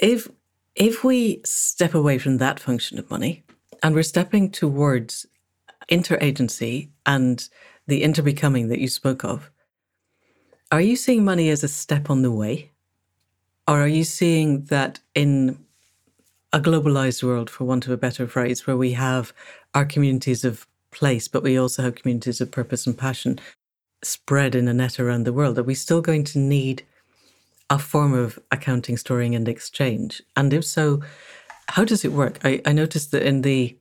[0.00, 0.28] If
[0.74, 3.44] if we step away from that function of money
[3.82, 5.26] and we're stepping towards
[5.90, 7.48] interagency and
[7.86, 9.50] the interbecoming that you spoke of,
[10.72, 12.70] are you seeing money as a step on the way?
[13.68, 15.58] Or are you seeing that in
[16.52, 19.32] a globalized world, for want of a better phrase, where we have
[19.74, 23.40] our communities of place, but we also have communities of purpose and passion,
[24.04, 26.84] spread in a net around the world, are we still going to need
[27.70, 30.22] a form of accounting, storing, and exchange?
[30.36, 31.02] And if so,
[31.68, 32.38] how does it work?
[32.44, 33.76] I, I noticed that in the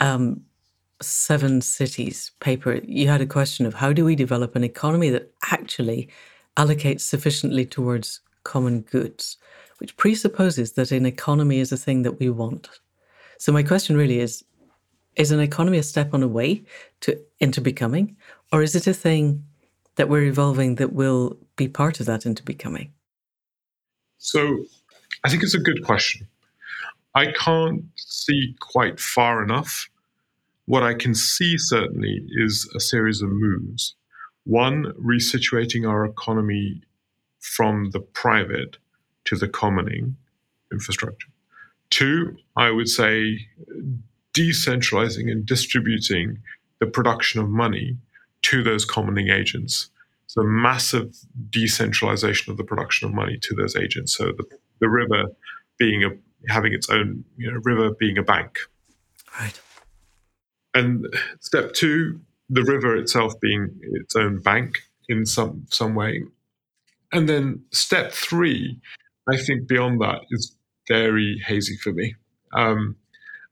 [0.00, 0.42] um,
[1.02, 5.32] Seven Cities paper, you had a question of how do we develop an economy that
[5.50, 6.08] actually
[6.56, 9.36] allocates sufficiently towards common goods,
[9.78, 12.68] which presupposes that an economy is a thing that we want.
[13.38, 14.44] So my question really is
[15.16, 16.62] is an economy a step on a way
[17.00, 18.14] to interbecoming,
[18.52, 19.44] or is it a thing
[19.96, 22.90] that we're evolving that will be part of that interbecoming?
[24.18, 24.64] So
[25.24, 26.26] I think it's a good question.
[27.14, 29.88] I can't see quite far enough.
[30.66, 33.94] What I can see certainly is a series of moves.
[34.44, 36.82] One, resituating our economy
[37.40, 38.78] from the private
[39.24, 40.16] to the commoning
[40.72, 41.28] infrastructure.
[41.90, 43.48] Two, I would say
[44.32, 46.38] decentralizing and distributing
[46.78, 47.96] the production of money
[48.42, 49.90] to those commoning agents.
[50.26, 51.14] So massive
[51.50, 54.16] decentralization of the production of money to those agents.
[54.16, 54.44] So the,
[54.80, 55.24] the river
[55.78, 56.10] being a
[56.48, 58.58] having its own you know river being a bank.
[59.38, 59.60] Right.
[60.72, 61.06] And
[61.40, 66.22] step two, the river itself being its own bank in some some way.
[67.12, 68.80] And then step three,
[69.28, 72.14] I think beyond that is very hazy for me.
[72.54, 72.96] Um,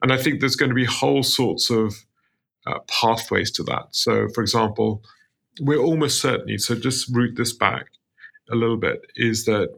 [0.01, 1.95] and I think there's going to be whole sorts of
[2.68, 3.88] uh, pathways to that.
[3.90, 5.02] So, for example,
[5.60, 7.86] we're almost certainly, so just root this back
[8.50, 9.68] a little bit, is that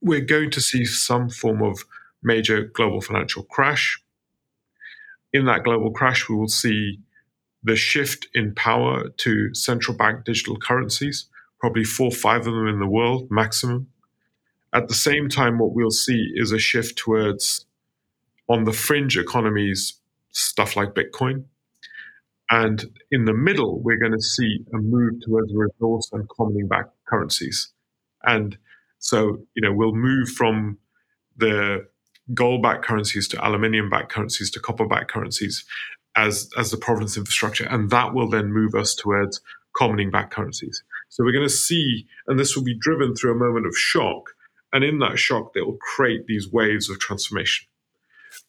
[0.00, 1.84] we're going to see some form of
[2.22, 4.00] major global financial crash.
[5.32, 7.00] In that global crash, we will see
[7.62, 11.26] the shift in power to central bank digital currencies,
[11.60, 13.88] probably four or five of them in the world maximum.
[14.72, 17.66] At the same time, what we'll see is a shift towards,
[18.48, 19.94] on the fringe economies,
[20.30, 21.44] stuff like Bitcoin.
[22.50, 26.86] And in the middle, we're going to see a move towards resource and commoning back
[27.06, 27.72] currencies.
[28.22, 28.56] And
[28.98, 30.78] so, you know, we'll move from
[31.36, 31.86] the
[32.34, 35.64] gold backed currencies to aluminium backed currencies to copper backed currencies
[36.16, 37.64] as, as the provenance infrastructure.
[37.64, 39.40] And that will then move us towards
[39.76, 40.82] commoning back currencies.
[41.08, 44.30] So we're going to see, and this will be driven through a moment of shock.
[44.72, 47.66] And in that shock, they will create these waves of transformation.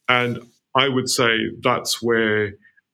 [0.08, 0.40] And
[0.76, 1.30] I would say
[1.62, 2.54] that's where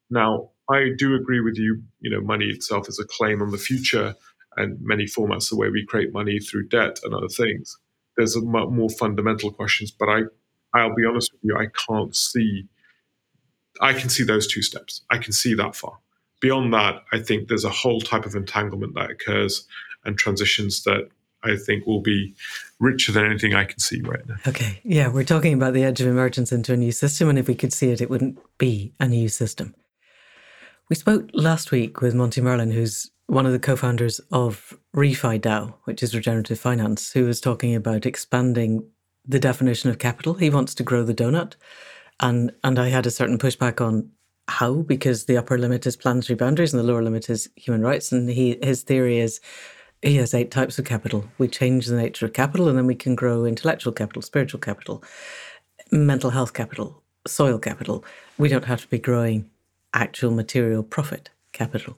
[0.10, 1.82] now I do agree with you.
[2.00, 4.16] You know, money itself is a claim on the future,
[4.58, 7.78] and many formats the way we create money through debt and other things.
[8.18, 10.22] There's a more fundamental questions, but I,
[10.74, 12.68] I'll be honest with you, I can't see.
[13.82, 15.02] I can see those two steps.
[15.10, 16.00] I can see that far.
[16.40, 19.68] Beyond that, I think there's a whole type of entanglement that occurs
[20.06, 21.10] and transitions that
[21.44, 22.36] I think will be
[22.80, 24.36] richer than anything I can see right now.
[24.48, 24.80] Okay.
[24.84, 27.30] Yeah, we're talking about the edge of emergence into a new system.
[27.30, 29.76] And if we could see it, it wouldn't be a new system.
[30.88, 35.40] We spoke last week with Monty Merlin, who's one of the co founders of ReFi
[35.40, 38.88] DAO, which is regenerative finance, who was talking about expanding
[39.28, 40.36] the definition of capital.
[40.36, 41.56] He wants to grow the donut.
[42.20, 44.12] And, and I had a certain pushback on
[44.48, 48.12] how, because the upper limit is planetary boundaries and the lower limit is human rights.
[48.12, 49.42] And he, his theory is
[50.04, 51.26] he has eight types of capital.
[51.40, 55.04] We change the nature of capital and then we can grow intellectual capital, spiritual capital,
[55.92, 58.06] mental health capital, soil capital.
[58.38, 59.50] We don't have to be growing
[59.96, 61.98] actual material profit capital.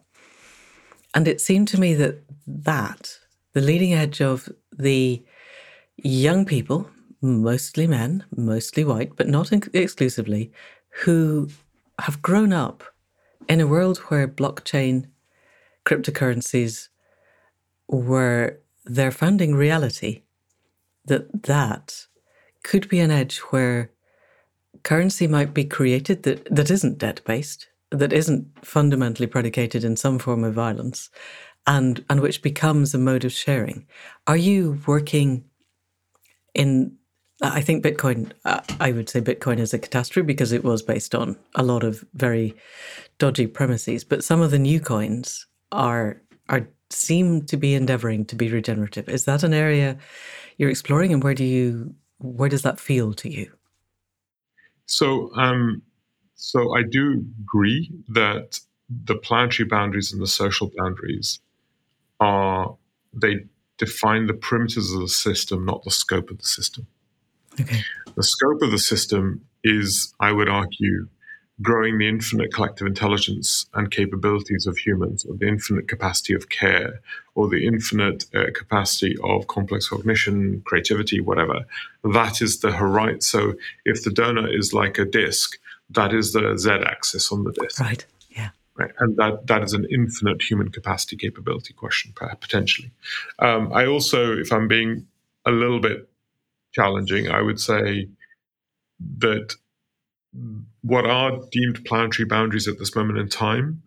[1.13, 3.19] And it seemed to me that that,
[3.53, 5.23] the leading edge of the
[5.97, 6.89] young people,
[7.21, 10.51] mostly men, mostly white, but not exclusively,
[11.03, 11.49] who
[11.99, 12.83] have grown up
[13.49, 15.07] in a world where blockchain,
[15.85, 16.89] cryptocurrencies
[17.87, 20.21] were their founding reality,
[21.05, 22.05] that that
[22.63, 23.91] could be an edge where
[24.83, 30.19] currency might be created that, that isn't debt based, that isn't fundamentally predicated in some
[30.19, 31.09] form of violence
[31.65, 33.85] and and which becomes a mode of sharing.
[34.27, 35.43] Are you working
[36.53, 36.95] in
[37.43, 38.31] i think bitcoin
[38.79, 42.03] i would say bitcoin is a catastrophe because it was based on a lot of
[42.15, 42.55] very
[43.19, 46.19] dodgy premises but some of the new coins are
[46.49, 49.09] are seem to be endeavoring to be regenerative.
[49.09, 49.97] Is that an area
[50.57, 53.51] you're exploring and where do you where does that feel to you?
[54.85, 55.81] So um
[56.37, 58.59] so I do agree that
[58.89, 61.39] the planetary boundaries and the social boundaries
[62.19, 62.77] are
[63.13, 63.45] they
[63.77, 66.87] define the perimeters of the system, not the scope of the system.
[67.59, 67.81] Okay.
[68.15, 71.07] The scope of the system is, I would argue,
[71.61, 77.01] growing the infinite collective intelligence and capabilities of humans, or the infinite capacity of care,
[77.33, 81.65] or the infinite uh, capacity of complex cognition, creativity, whatever.
[82.03, 83.21] That is the horizon.
[83.21, 83.53] So
[83.85, 85.57] if the donut is like a disk,
[85.89, 87.79] that is the z axis on the disk.
[87.79, 88.05] Right.
[88.29, 88.49] Yeah.
[88.75, 88.91] Right.
[88.99, 92.91] And that, that is an infinite human capacity capability question, potentially.
[93.39, 95.07] Um, I also, if I'm being
[95.45, 96.09] a little bit
[96.73, 98.09] challenging, I would say
[99.17, 99.55] that
[100.81, 103.81] what are deemed planetary boundaries at this moment in time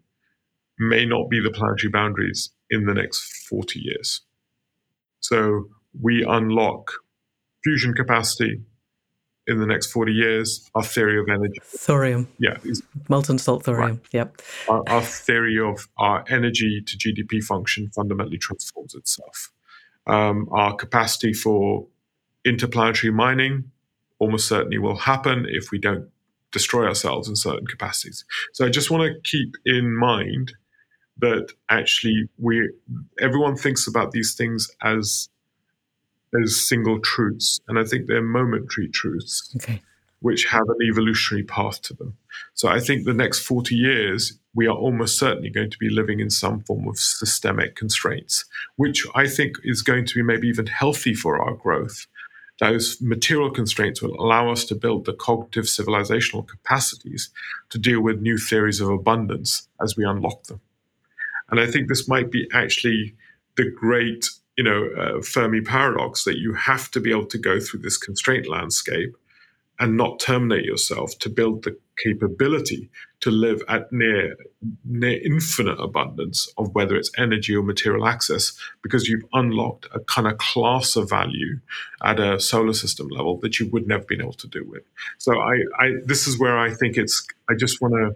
[0.79, 4.23] may not be the planetary boundaries in the next 40 years.
[5.21, 5.69] So
[6.01, 6.91] we unlock
[7.63, 8.63] fusion capacity,
[9.51, 11.59] in the next 40 years, our theory of energy.
[11.63, 12.29] Thorium.
[12.39, 12.57] Yeah.
[13.09, 13.97] Molten salt thorium.
[13.97, 14.01] Right.
[14.13, 14.43] Yep.
[14.69, 19.53] Our, our, theory of our energy to GDP function fundamentally transforms itself.
[20.07, 21.87] Um, our capacity for
[22.45, 23.71] interplanetary mining
[24.19, 26.09] almost certainly will happen if we don't
[26.53, 28.25] destroy ourselves in certain capacities.
[28.53, 30.55] So I just want to keep in mind
[31.19, 32.71] that actually we
[33.21, 35.29] everyone thinks about these things as
[36.43, 39.83] as single truths, and I think they're momentary truths, okay.
[40.21, 42.17] which have an evolutionary path to them.
[42.55, 46.21] So I think the next 40 years, we are almost certainly going to be living
[46.21, 48.45] in some form of systemic constraints,
[48.77, 52.07] which I think is going to be maybe even healthy for our growth.
[52.61, 57.31] Those material constraints will allow us to build the cognitive civilizational capacities
[57.71, 60.61] to deal with new theories of abundance as we unlock them.
[61.51, 63.15] And I think this might be actually
[63.57, 64.29] the great
[64.61, 67.97] you know, uh, Fermi paradox that you have to be able to go through this
[67.97, 69.17] constraint landscape
[69.79, 72.91] and not terminate yourself to build the capability
[73.21, 74.37] to live at near
[74.85, 78.53] near infinite abundance of whether it's energy or material access
[78.83, 81.59] because you've unlocked a kind of class of value
[82.03, 84.83] at a solar system level that you would never have been able to do with.
[85.17, 88.15] So i, I this is where i think it's i just want to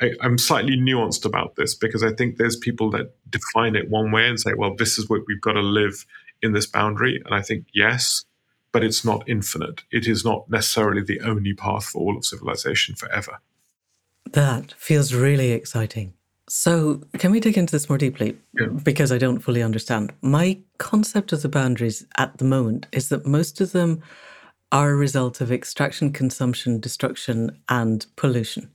[0.00, 4.10] I, am slightly nuanced about this because I think there's people that define it one
[4.10, 6.06] way and say, well, this is what we've got to live
[6.42, 7.20] in this boundary.
[7.24, 8.24] And I think, yes,
[8.72, 9.82] but it's not infinite.
[9.90, 13.40] It is not necessarily the only path for all of civilization forever.
[14.32, 16.14] That feels really exciting.
[16.48, 18.36] So, can we dig into this more deeply?
[18.58, 18.66] Yeah.
[18.82, 20.12] Because I don't fully understand.
[20.20, 24.02] My concept of the boundaries at the moment is that most of them
[24.72, 28.70] are a result of extraction, consumption, destruction, and pollution.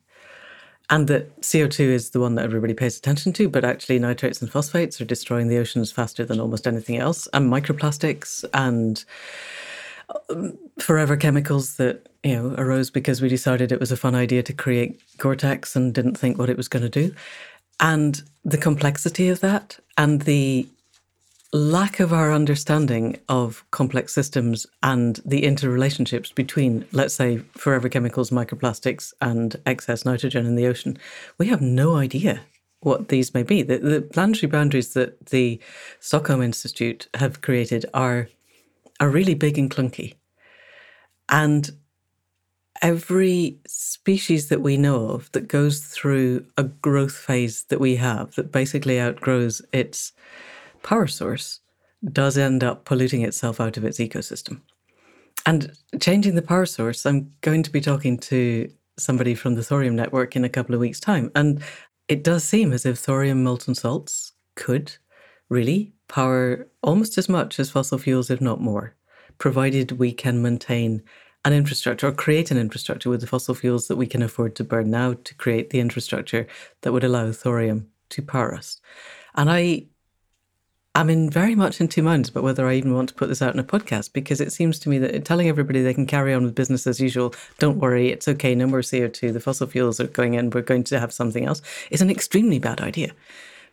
[0.90, 4.52] And that CO2 is the one that everybody pays attention to, but actually, nitrates and
[4.52, 9.04] phosphates are destroying the oceans faster than almost anything else, and microplastics and
[10.30, 14.44] um, forever chemicals that you know arose because we decided it was a fun idea
[14.44, 17.16] to create Gore-Tex and didn't think what it was going to do.
[17.80, 20.68] And the complexity of that and the
[21.56, 28.30] lack of our understanding of complex systems and the interrelationships between, let's say, forever chemicals,
[28.30, 30.98] microplastics, and excess nitrogen in the ocean,
[31.38, 32.42] we have no idea
[32.82, 33.62] what these may be.
[33.62, 35.60] The, the planetary boundaries that the
[36.02, 38.28] Stockholm Institute have created are
[39.00, 40.16] are really big and clunky,
[41.30, 41.72] and
[42.82, 48.36] every species that we know of that goes through a growth phase that we have
[48.36, 50.14] that basically outgrows its
[50.86, 51.60] power source
[52.12, 54.62] does end up polluting itself out of its ecosystem.
[55.46, 59.96] And changing the power source, I'm going to be talking to somebody from the Thorium
[59.96, 61.32] Network in a couple of weeks' time.
[61.36, 61.62] And
[62.08, 64.96] it does seem as if thorium molten salts could
[65.50, 68.96] really power almost as much as fossil fuels, if not more,
[69.40, 71.04] provided we can maintain
[71.46, 74.64] an infrastructure or create an infrastructure with the fossil fuels that we can afford to
[74.64, 76.48] burn now to create the infrastructure
[76.82, 78.80] that would allow thorium to power us.
[79.36, 79.88] And I
[81.02, 83.42] am in very much in two minds about whether I even want to put this
[83.42, 86.34] out in a podcast because it seems to me that telling everybody they can carry
[86.34, 90.00] on with business as usual, don't worry, it's okay, no more CO2, the fossil fuels
[90.00, 93.12] are going in, we're going to have something else, is an extremely bad idea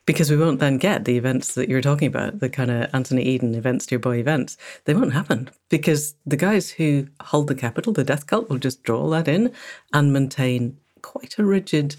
[0.05, 3.23] because we won't then get the events that you're talking about, the kind of Anthony
[3.23, 4.57] Eden events, dear boy events.
[4.85, 8.83] They won't happen because the guys who hold the capital, the death cult, will just
[8.83, 9.53] draw that in
[9.93, 11.97] and maintain quite a rigid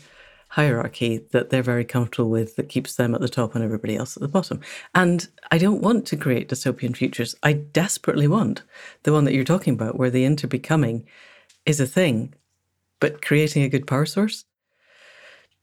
[0.53, 4.15] hierarchy that they're very comfortable with that keeps them at the top and everybody else
[4.15, 4.61] at the bottom.
[4.93, 7.35] And I don't want to create dystopian futures.
[7.41, 8.61] I desperately want
[9.01, 11.05] the one that you're talking about, where the interbecoming
[11.65, 12.35] is a thing,
[12.99, 14.45] but creating a good power source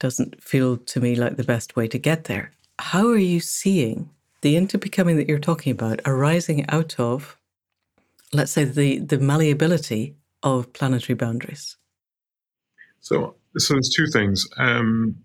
[0.01, 2.51] doesn't feel to me like the best way to get there.
[2.80, 4.11] How are you seeing
[4.41, 7.36] the interbecoming that you're talking about arising out of,
[8.32, 11.76] let's say, the, the malleability of planetary boundaries?
[13.01, 14.46] So, so there's two things.
[14.57, 15.16] Um,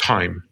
[0.00, 0.44] time.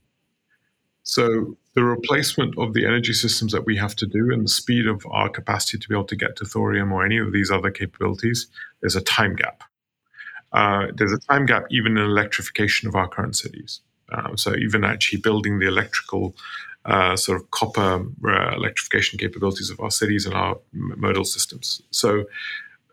[1.03, 4.87] So the replacement of the energy systems that we have to do and the speed
[4.87, 7.71] of our capacity to be able to get to thorium or any of these other
[7.71, 8.47] capabilities,
[8.81, 9.63] there's a time gap.
[10.53, 13.81] Uh, there's a time gap even in electrification of our current cities.
[14.13, 16.35] Uh, so even actually building the electrical
[16.85, 21.83] uh, sort of copper uh, electrification capabilities of our cities and our modal systems.
[21.91, 22.25] So,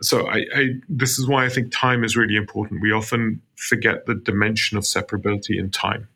[0.02, 2.82] so I, I, this is why I think time is really important.
[2.82, 6.08] We often forget the dimension of separability in time.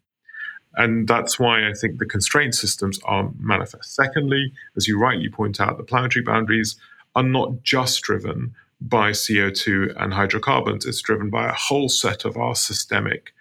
[0.75, 3.95] And that's why I think the constraint systems are manifest.
[3.95, 6.75] Secondly, as you rightly point out, the planetary boundaries
[7.15, 10.85] are not just driven by CO2 and hydrocarbons.
[10.85, 13.33] It's driven by a whole set of our systemic,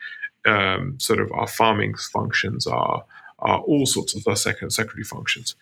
[0.47, 3.05] um, sort of our farming functions, our,
[3.41, 5.55] our all sorts of our second secondary functions.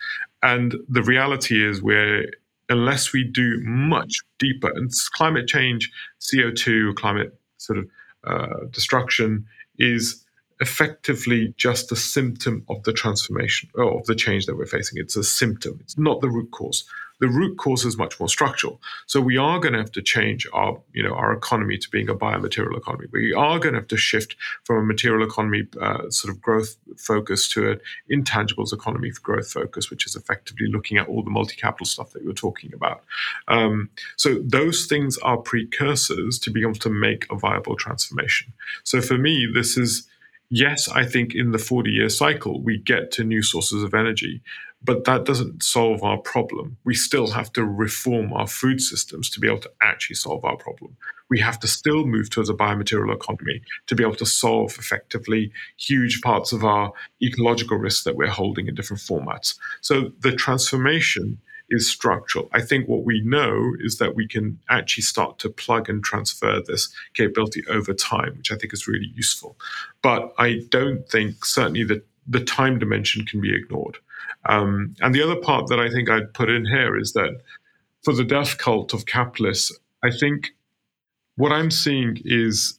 [0.42, 2.30] And the reality is, we're
[2.68, 5.90] unless we do much deeper, and climate change,
[6.20, 7.88] CO2, climate sort of
[8.24, 9.46] uh, destruction
[9.78, 10.24] is
[10.60, 14.98] effectively just a symptom of the transformation or of the change that we're facing.
[14.98, 15.78] It's a symptom.
[15.82, 16.84] It's not the root cause
[17.20, 18.80] the root cause is much more structural.
[19.06, 22.08] So we are going to have to change our, you know, our economy to being
[22.08, 23.06] a biomaterial economy.
[23.12, 26.76] We are going to have to shift from a material economy uh, sort of growth
[26.98, 31.30] focus to an intangibles economy for growth focus, which is effectively looking at all the
[31.30, 33.02] multi-capital stuff that you were talking about.
[33.48, 38.52] Um, so those things are precursors to being able to make a viable transformation.
[38.84, 40.06] So for me, this is
[40.50, 44.42] yes, I think in the 40 year cycle, we get to new sources of energy,
[44.86, 46.76] but that doesn't solve our problem.
[46.84, 50.56] We still have to reform our food systems to be able to actually solve our
[50.56, 50.96] problem.
[51.28, 55.50] We have to still move towards a biomaterial economy to be able to solve effectively
[55.76, 59.58] huge parts of our ecological risks that we're holding in different formats.
[59.80, 62.48] So the transformation is structural.
[62.52, 66.62] I think what we know is that we can actually start to plug and transfer
[66.64, 69.56] this capability over time, which I think is really useful.
[70.00, 73.98] But I don't think certainly that the time dimension can be ignored.
[74.48, 77.40] Um, and the other part that I think I'd put in here is that
[78.04, 80.54] for the death cult of capitalists, I think
[81.36, 82.78] what I'm seeing is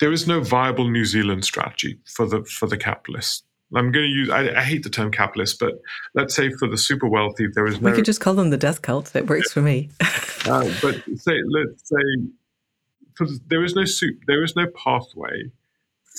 [0.00, 3.42] there is no viable New Zealand strategy for the for the capitalists.
[3.74, 5.72] I'm going to use, I, I, hate the term capitalist, but
[6.14, 7.90] let's say for the super wealthy, there is no.
[7.90, 9.14] We could just call them the death cult.
[9.16, 9.90] It works for me.
[10.46, 15.50] uh, but say, let's say there is no soup, there is no pathway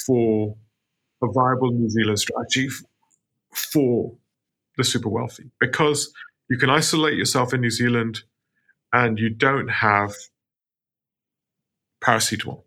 [0.05, 0.57] for
[1.23, 2.67] a viable New Zealand strategy
[3.53, 4.15] for
[4.77, 6.13] the super wealthy because
[6.49, 8.21] you can isolate yourself in New Zealand
[8.93, 10.13] and you don't have
[12.03, 12.63] paracetamol,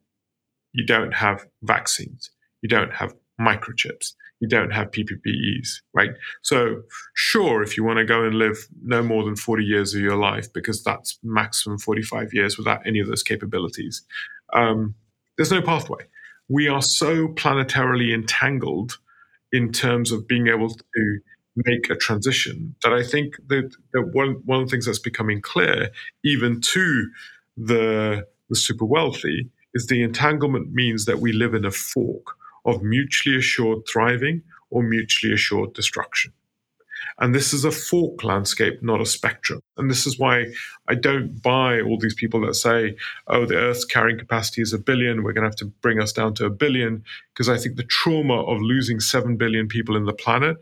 [0.72, 2.30] you don't have vaccines,
[2.62, 6.10] you don't have microchips, you don't have PPPEs, right?
[6.42, 6.82] So,
[7.14, 10.16] sure, if you want to go and live no more than 40 years of your
[10.16, 14.02] life, because that's maximum 45 years without any of those capabilities,
[14.52, 14.94] um,
[15.36, 16.04] there's no pathway.
[16.48, 18.98] We are so planetarily entangled
[19.52, 21.18] in terms of being able to
[21.56, 25.40] make a transition that I think that, that one, one of the things that's becoming
[25.40, 25.90] clear,
[26.24, 27.10] even to
[27.56, 32.82] the, the super wealthy, is the entanglement means that we live in a fork of
[32.82, 36.32] mutually assured thriving or mutually assured destruction.
[37.18, 39.60] And this is a fork landscape, not a spectrum.
[39.76, 40.46] And this is why
[40.88, 42.96] I don't buy all these people that say,
[43.26, 46.12] oh, the Earth's carrying capacity is a billion, we're going to have to bring us
[46.12, 47.04] down to a billion.
[47.34, 50.56] Because I think the trauma of losing 7 billion people in the planet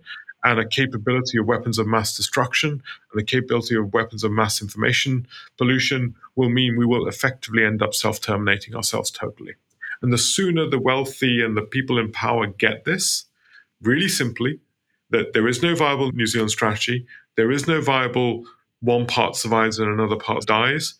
[0.45, 2.80] and a capability of weapons of mass destruction and
[3.14, 5.26] the capability of weapons of mass information
[5.57, 9.55] pollution will mean we will effectively end up self terminating ourselves totally.
[10.01, 13.24] And the sooner the wealthy and the people in power get this,
[13.82, 14.61] really simply,
[15.11, 17.06] that there is no viable New Zealand strategy,
[17.36, 18.44] there is no viable
[18.80, 20.94] one part survives and another part dies.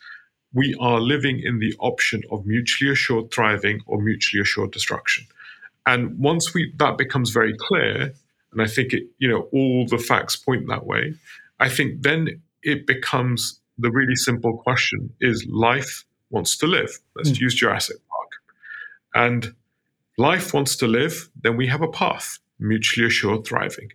[0.53, 5.25] We are living in the option of mutually assured thriving or mutually assured destruction.
[5.87, 8.13] And once we that becomes very clear,
[8.53, 11.15] and I think it, you know, all the facts point that way,
[11.61, 16.99] I think then it becomes the really simple question is life wants to live.
[17.17, 17.41] Let's mm.
[17.41, 18.31] use Jurassic Park.
[19.15, 19.55] and
[20.19, 23.91] life wants to live, then we have a path, mutually assured thriving.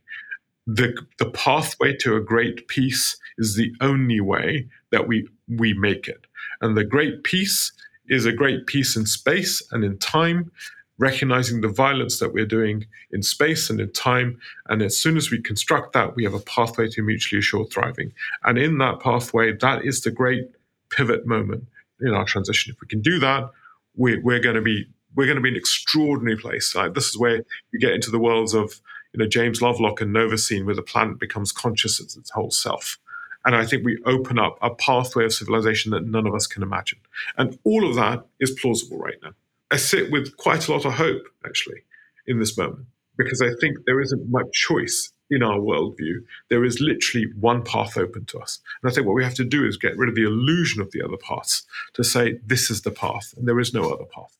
[0.65, 6.07] The, the pathway to a great peace is the only way that we, we make
[6.07, 6.25] it.
[6.61, 7.71] And the great peace
[8.07, 10.51] is a great peace in space and in time,
[10.99, 14.39] recognizing the violence that we're doing in space and in time.
[14.67, 18.13] And as soon as we construct that, we have a pathway to mutually assured thriving.
[18.43, 20.49] And in that pathway, that is the great
[20.89, 21.65] pivot moment
[21.99, 22.73] in our transition.
[22.73, 23.49] If we can do that,
[23.95, 26.73] we, we're going to be we're going to be an extraordinary place.
[26.73, 28.81] Like, this is where you get into the worlds of
[29.13, 32.97] you know James Lovelock and Novacene, where the planet becomes conscious of its whole self.
[33.45, 36.63] And I think we open up a pathway of civilization that none of us can
[36.63, 36.99] imagine.
[37.37, 39.31] And all of that is plausible right now.
[39.69, 41.81] I sit with quite a lot of hope, actually,
[42.25, 42.85] in this moment,
[43.17, 46.23] because I think there isn't much choice in our worldview.
[46.49, 48.59] There is literally one path open to us.
[48.81, 50.91] And I think what we have to do is get rid of the illusion of
[50.91, 54.37] the other paths to say, this is the path, and there is no other path.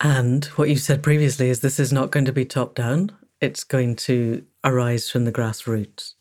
[0.00, 3.12] And what you said previously is this is not going to be top down.
[3.42, 6.14] It's going to arise from the grassroots.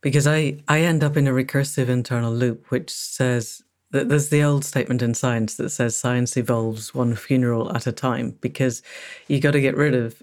[0.00, 4.42] Because I, I end up in a recursive internal loop, which says that there's the
[4.42, 8.82] old statement in science that says science evolves one funeral at a time, because
[9.28, 10.22] you got to get rid of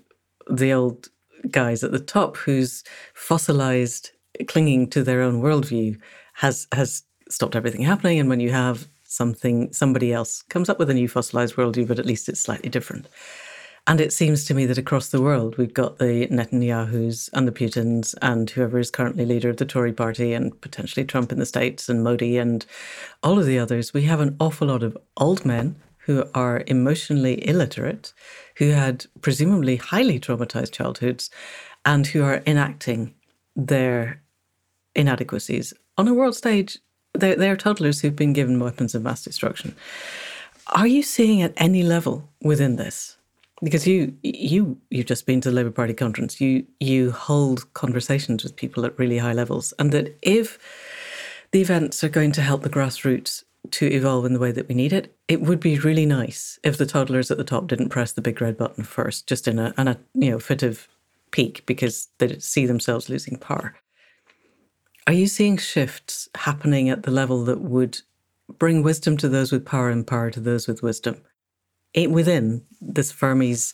[0.50, 1.10] the old
[1.52, 2.84] guys at the top whose
[3.14, 4.12] fossilized
[4.48, 6.00] clinging to their own worldview
[6.36, 8.20] has has stopped everything happening.
[8.20, 12.00] And when you have something somebody else comes up with a new fossilized worldview, but
[12.00, 13.08] at least it's slightly different.
[13.90, 17.52] And it seems to me that across the world, we've got the Netanyahus and the
[17.52, 21.46] Putins and whoever is currently leader of the Tory party and potentially Trump in the
[21.48, 22.68] States and Modi and
[23.24, 23.92] all of the others.
[23.92, 28.14] We have an awful lot of old men who are emotionally illiterate,
[28.58, 31.32] who had presumably highly traumatized childhoods,
[31.84, 33.16] and who are enacting
[33.56, 34.22] their
[34.94, 36.78] inadequacies on a world stage
[37.16, 39.76] they're, they're toddlers who've been given weapons of mass destruction.
[40.68, 43.18] Are you seeing at any level within this?
[43.62, 46.40] Because you you you've just been to the Labour Party conference.
[46.40, 50.58] You you hold conversations with people at really high levels, and that if
[51.52, 54.76] the events are going to help the grassroots to evolve in the way that we
[54.76, 58.14] need it, it would be really nice if the toddlers at the top didn't press
[58.14, 60.88] the big red button first, just in a, in a you know fit of
[61.32, 63.76] pique because they see themselves losing power.
[65.08, 68.02] Are you seeing shifts happening at the level that would
[68.58, 71.22] bring wisdom to those with power and power to those with wisdom?
[71.94, 73.74] It, within this Fermi's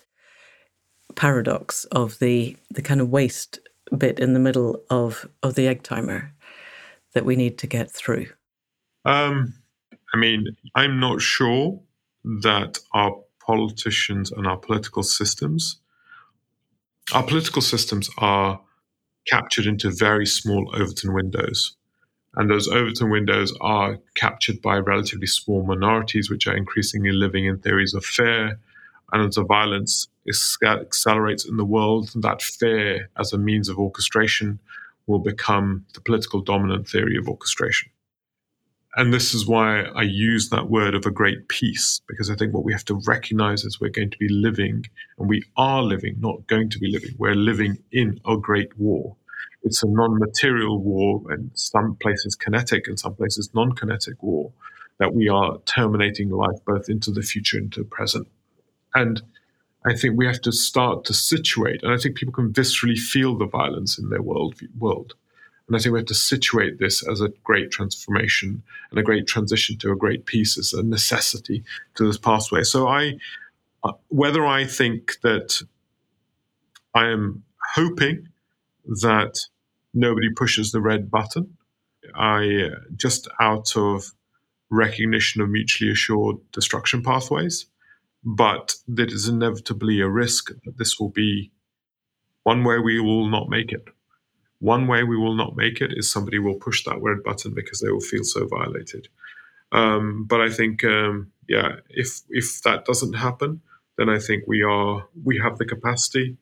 [1.16, 3.60] paradox of the the kind of waist
[3.98, 6.34] bit in the middle of of the egg timer
[7.14, 8.28] that we need to get through?
[9.06, 9.54] Um,
[10.14, 10.46] I mean,
[10.76, 11.80] I'm not sure
[12.42, 15.80] that our politicians and our political systems,
[17.14, 18.60] our political systems are
[19.28, 21.76] captured into very small Overton windows.
[22.38, 27.60] And those Overton windows are captured by relatively small minorities, which are increasingly living in
[27.60, 28.60] theories of fear.
[29.12, 34.60] And as the violence accelerates in the world, that fear as a means of orchestration
[35.08, 37.92] will become the political dominant theory of orchestration.
[38.96, 42.54] and this is why I use that word of a great peace, because I think
[42.54, 44.86] what we have to recognize is we're going to be living,
[45.20, 49.18] and we are living, not going to be living, we're living in a great war.
[49.64, 54.52] It's a non material war, and some places kinetic and some places non kinetic war,
[55.00, 58.28] that we are terminating life both into the future and into the present.
[58.94, 59.22] And
[59.86, 63.38] I think we have to start to situate, and I think people can viscerally feel
[63.38, 64.56] the violence in their world.
[64.78, 65.16] world
[65.68, 69.28] and I think we have to situate this as a great transformation and a great
[69.28, 71.64] transition to a great peace as a necessity
[71.96, 72.64] to this pathway.
[72.64, 73.18] So I,
[73.84, 75.62] uh, whether I think that
[76.94, 77.44] I am
[77.74, 78.30] hoping
[78.86, 79.40] that
[79.94, 81.58] nobody pushes the red button,
[82.16, 84.14] I uh, just out of
[84.70, 87.68] recognition of mutually assured destruction pathways,
[88.24, 91.52] but there is inevitably a risk that this will be
[92.44, 93.86] one way we will not make it.
[94.60, 97.80] One way we will not make it is somebody will push that red button because
[97.80, 99.08] they will feel so violated.
[99.72, 103.62] Um, but I think, um, yeah, if if that doesn't happen,
[103.98, 106.38] then I think we are we have the capacity,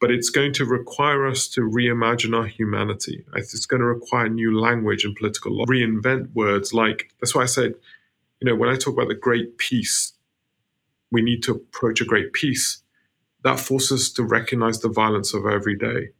[0.00, 3.24] but it's going to require us to reimagine our humanity.
[3.34, 7.46] It's going to require new language and political law, reinvent words like that's why I
[7.46, 7.74] said,
[8.40, 10.12] you know, when I talk about the great peace,
[11.10, 12.82] we need to approach a great peace.
[13.44, 16.10] That forces us to recognize the violence of every day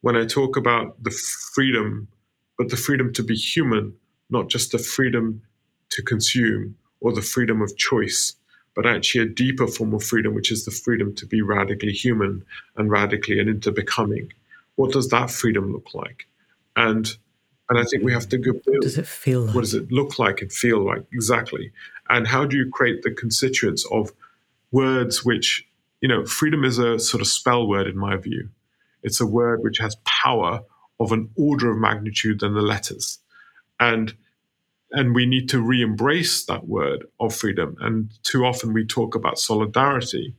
[0.00, 2.08] when I talk about the freedom,
[2.56, 3.94] but the freedom to be human,
[4.30, 5.42] not just the freedom
[5.90, 8.34] to consume or the freedom of choice,
[8.74, 12.44] but actually a deeper form of freedom, which is the freedom to be radically human
[12.76, 14.30] and radically and interbecoming.
[14.76, 16.26] What does that freedom look like?
[16.76, 17.16] And
[17.68, 18.64] and I think we have to go build.
[18.66, 19.54] What does it feel like?
[19.54, 21.04] What does it look like and feel like?
[21.12, 21.70] Exactly.
[22.08, 24.10] And how do you create the constituents of
[24.72, 25.66] words which,
[26.00, 28.48] you know, freedom is a sort of spell word in my view.
[29.02, 30.62] It's a word which has power
[30.98, 33.18] of an order of magnitude than the letters.
[33.78, 34.14] And
[34.92, 37.76] and we need to re-embrace that word of freedom.
[37.80, 40.34] And too often we talk about solidarity,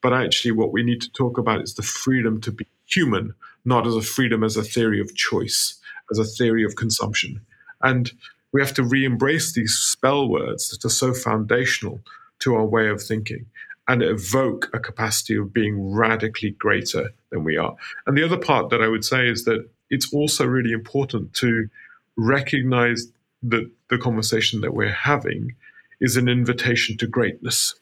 [0.00, 3.34] but actually what we need to talk about is the freedom to be human,
[3.64, 5.78] not as a freedom as a theory of choice,
[6.10, 7.40] as a theory of consumption.
[7.82, 8.10] And
[8.52, 12.00] we have to re-embrace these spell words that are so foundational
[12.40, 13.46] to our way of thinking
[13.86, 17.74] and evoke a capacity of being radically greater than we are.
[18.06, 21.68] And the other part that I would say is that it's also really important to
[22.16, 23.08] recognize
[23.42, 25.54] that the conversation that we're having
[26.00, 27.74] is an invitation to greatness.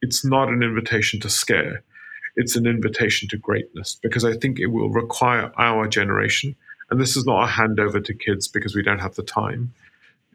[0.00, 1.82] It's not an invitation to scare.
[2.36, 6.54] It's an invitation to greatness because I think it will require our generation.
[6.90, 9.74] And this is not a handover to kids because we don't have the time.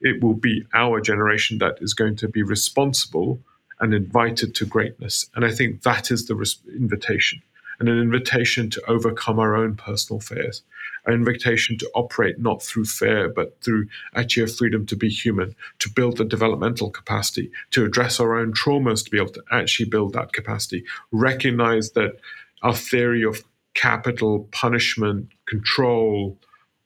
[0.02, 3.40] It will be our generation that is going to be responsible
[3.80, 5.30] and invited to greatness.
[5.36, 7.42] And I think that is the res- invitation
[7.80, 10.64] and an invitation to overcome our own personal fears,
[11.06, 15.56] an invitation to operate not through fear, but through actually a freedom to be human,
[15.80, 19.90] to build the developmental capacity, to address our own traumas, to be able to actually
[19.90, 22.18] build that capacity, recognize that
[22.62, 23.44] our theory of
[23.74, 26.38] capital, punishment, control,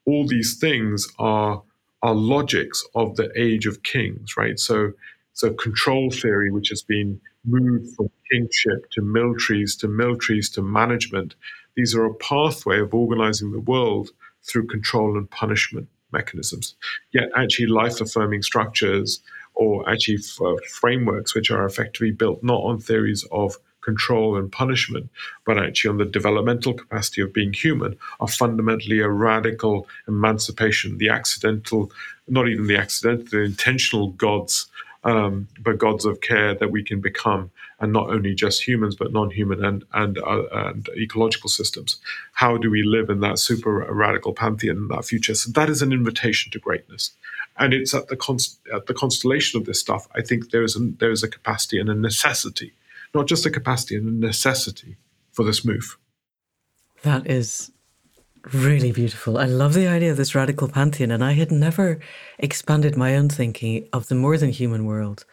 [0.05, 1.61] all these things are
[2.03, 4.59] are logics of the age of kings, right?
[4.59, 4.93] So
[5.33, 11.35] so control theory, which has been moved from kingship to militaries to militaries to management,
[11.75, 14.09] these are a pathway of organizing the world
[14.43, 16.75] through control and punishment mechanisms.
[17.11, 19.21] Yet, actually, life affirming structures
[19.55, 24.51] or actually f- uh, frameworks which are effectively built not on theories of control and
[24.51, 25.09] punishment,
[25.45, 30.97] but actually on the developmental capacity of being human, are fundamentally a radical emancipation.
[30.97, 31.91] The accidental,
[32.27, 34.67] not even the accidental, the intentional gods
[35.03, 39.13] um, but gods of care that we can become, and not only just humans, but
[39.13, 41.97] non-human and and, uh, and ecological systems.
[42.33, 45.35] How do we live in that super radical pantheon in that future?
[45.35, 47.11] So that is an invitation to greatness,
[47.57, 50.07] and it's at the const- at the constellation of this stuff.
[50.15, 52.73] I think there is a, there is a capacity and a necessity,
[53.13, 54.97] not just a capacity and a necessity
[55.31, 55.97] for this move.
[57.03, 57.71] That is
[58.53, 59.37] really beautiful.
[59.37, 61.99] I love the idea of this radical pantheon, and I had never
[62.39, 65.25] expanded my own thinking of the more than human world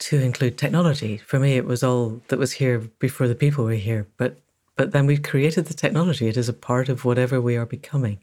[0.00, 1.18] to include technology.
[1.18, 4.38] For me, it was all that was here before the people were here, but
[4.76, 6.26] but then we've created the technology.
[6.26, 8.18] It is a part of whatever we are becoming.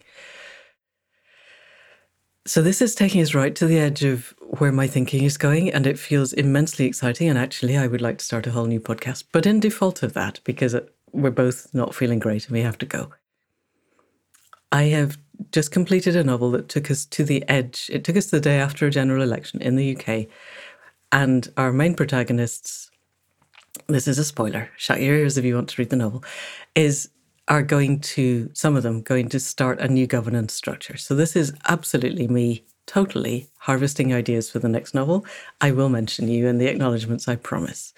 [2.48, 5.72] So this is taking us right to the edge of where my thinking is going,
[5.72, 7.30] and it feels immensely exciting.
[7.30, 10.14] And actually, I would like to start a whole new podcast, but in default of
[10.14, 10.82] that, because uh,
[11.12, 13.12] we're both not feeling great and we have to go.
[14.72, 15.18] I have
[15.52, 17.90] just completed a novel that took us to the edge.
[17.94, 20.28] It took us the day after a general election in the UK.
[21.12, 22.92] And our main protagonists,
[23.88, 26.24] this is a spoiler, shut your ears if you want to read the novel,
[26.76, 27.10] is
[27.48, 30.98] are going to, some of them, going to start a new governance structure.
[30.98, 35.26] So this is absolutely me totally harvesting ideas for the next novel,
[35.62, 37.94] I will mention you in the acknowledgements, I promise.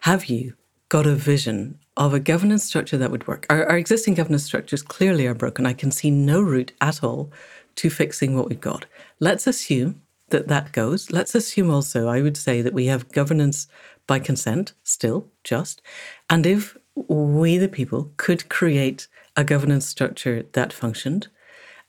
[0.00, 0.54] Have you
[0.90, 3.46] got a vision of a governance structure that would work?
[3.50, 5.66] Our, our existing governance structures clearly are broken.
[5.66, 7.30] I can see no route at all
[7.76, 8.86] to fixing what we've got.
[9.20, 11.10] Let's assume that that goes.
[11.10, 13.68] Let's assume also, I would say, that we have governance
[14.06, 15.82] by consent, still, just.
[16.28, 21.28] And if we, the people, could create a governance structure that functioned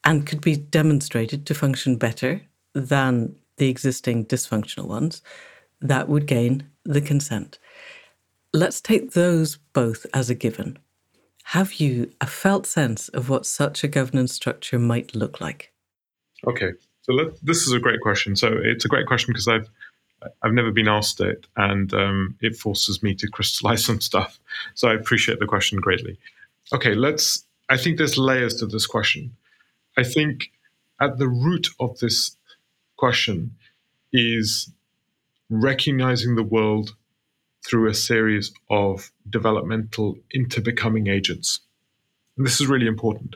[0.04, 2.42] and could be demonstrated to function better
[2.74, 5.22] than the existing dysfunctional ones,
[5.82, 7.58] that would gain the consent.
[8.56, 10.80] Let's take those both as a given.
[11.44, 15.74] Have you a felt sense of what such a governance structure might look like?
[16.48, 18.34] Okay, so let, this is a great question.
[18.38, 19.70] So it's a great question because I've
[20.42, 24.40] I've never been asked it, and um, it forces me to crystallize some stuff.
[24.74, 26.18] So I appreciate the question greatly.
[26.72, 27.44] Okay, let's.
[27.68, 29.36] I think there's layers to this question.
[29.98, 30.52] I think
[31.02, 32.38] at the root of this
[32.96, 33.54] question
[34.14, 34.72] is
[35.50, 36.96] recognizing the world
[37.66, 41.62] through a series of developmental interbecoming agents.
[42.38, 43.36] And this is really important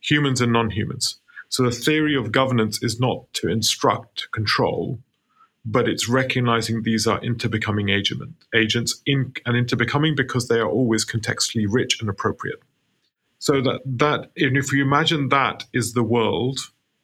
[0.00, 1.18] humans and non humans.
[1.48, 5.00] So the theory of governance is not to instruct, to control,
[5.64, 11.04] but it's recognizing these are interbecoming agent, agents in, and interbecoming because they are always
[11.04, 12.60] contextually rich and appropriate.
[13.38, 16.58] So that that if you imagine that is the world,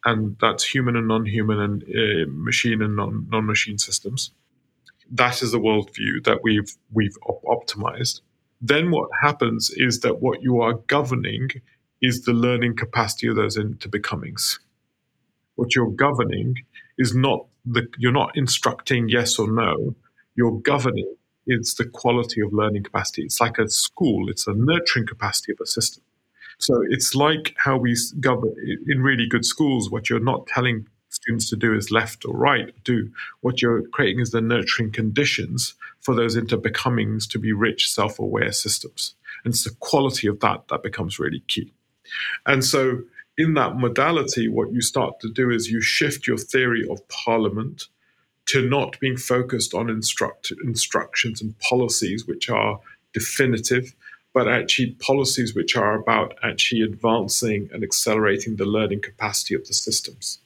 [0.05, 4.31] and that's human and non-human and uh, machine and non, non-machine systems,
[5.13, 8.21] that is the worldview that we've we've op- optimized.
[8.61, 11.51] Then what happens is that what you are governing
[12.01, 14.59] is the learning capacity of those interbecomings.
[15.57, 16.57] What you're governing
[16.99, 19.95] is not the you're not instructing yes or no.
[20.35, 21.15] You're governing
[21.47, 23.23] is the quality of learning capacity.
[23.23, 24.31] It's like a school.
[24.31, 26.03] It's a nurturing capacity of a system.
[26.59, 28.55] So it's like how we govern
[28.87, 29.91] in really good schools.
[29.91, 33.11] What you're not telling students to do is left or right do.
[33.41, 38.53] What you're creating is the nurturing conditions for those into interbecomings to be rich, self-aware
[38.53, 39.15] systems.
[39.45, 41.73] And it's the quality of that that becomes really key.
[42.47, 43.03] And so
[43.39, 47.87] in that modality, what you start to do is you shift your theory of parliament
[48.47, 52.81] to not being focused on instruct, instructions and policies which are
[53.13, 53.95] definitive,
[54.35, 59.75] but actually policies which are about actually advancing and accelerating the learning capacity of the
[59.75, 60.41] systems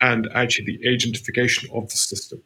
[0.00, 2.42] and actually the agentification of the system.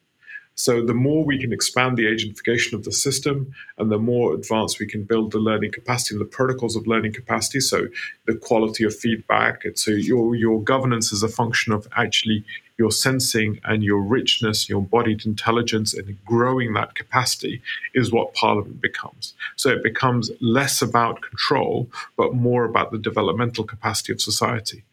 [0.56, 4.78] So the more we can expand the agentification of the system and the more advanced
[4.78, 7.58] we can build the learning capacity and the protocols of learning capacity.
[7.58, 7.88] So
[8.26, 9.64] the quality of feedback.
[9.74, 12.44] So your your governance is a function of actually
[12.78, 17.60] your sensing and your richness, your embodied intelligence, and growing that capacity
[17.94, 19.34] is what Parliament becomes.
[19.56, 24.84] So it becomes less about control, but more about the developmental capacity of society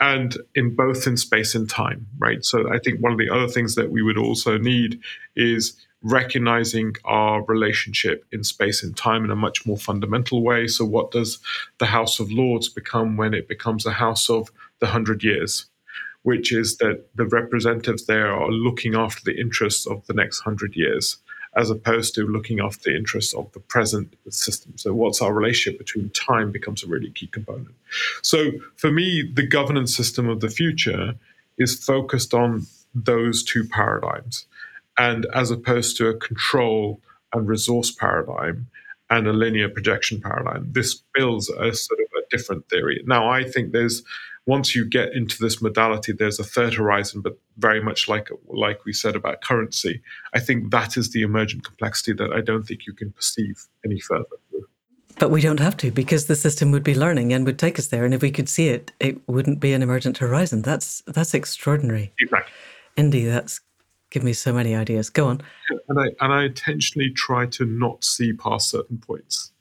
[0.00, 2.44] and in both in space and time, right?
[2.44, 5.00] So I think one of the other things that we would also need
[5.36, 5.74] is
[6.04, 10.66] recognizing our relationship in space and time in a much more fundamental way.
[10.66, 11.38] So, what does
[11.78, 15.66] the House of Lords become when it becomes a House of the Hundred Years?
[16.22, 20.74] Which is that the representatives there are looking after the interests of the next hundred
[20.74, 21.18] years
[21.56, 24.72] as opposed to looking after the interests of the present system.
[24.76, 27.74] So, what's our relationship between time becomes a really key component.
[28.22, 31.14] So, for me, the governance system of the future
[31.58, 34.46] is focused on those two paradigms,
[34.98, 37.00] and as opposed to a control
[37.32, 38.68] and resource paradigm
[39.10, 40.72] and a linear projection paradigm.
[40.72, 43.02] This builds a sort of a different theory.
[43.06, 44.02] Now, I think there's
[44.46, 48.84] once you get into this modality, there's a third horizon, but very much like like
[48.84, 50.02] we said about currency,
[50.34, 54.00] I think that is the emergent complexity that I don't think you can perceive any
[54.00, 54.26] further.
[55.18, 57.86] But we don't have to because the system would be learning and would take us
[57.86, 58.04] there.
[58.04, 60.62] And if we could see it, it wouldn't be an emergent horizon.
[60.62, 62.12] That's that's extraordinary.
[62.18, 62.52] Exactly.
[62.96, 63.60] Indy, that's
[64.10, 65.08] give me so many ideas.
[65.08, 65.40] Go on.
[65.88, 69.52] And I and I intentionally try to not see past certain points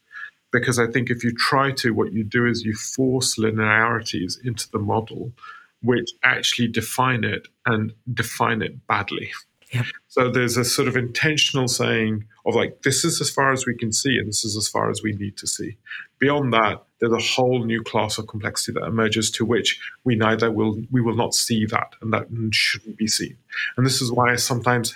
[0.54, 4.70] because I think if you try to, what you do is you force linearities into
[4.72, 5.34] the model,
[5.82, 9.32] which actually define it and define it badly.
[9.74, 9.86] Yep.
[10.08, 13.76] So there's a sort of intentional saying of like, this is as far as we
[13.76, 15.78] can see, and this is as far as we need to see.
[16.20, 20.52] Beyond that, there's a whole new class of complexity that emerges to which we neither
[20.52, 23.36] will we will not see that, and that shouldn't be seen.
[23.76, 24.94] And this is why I sometimes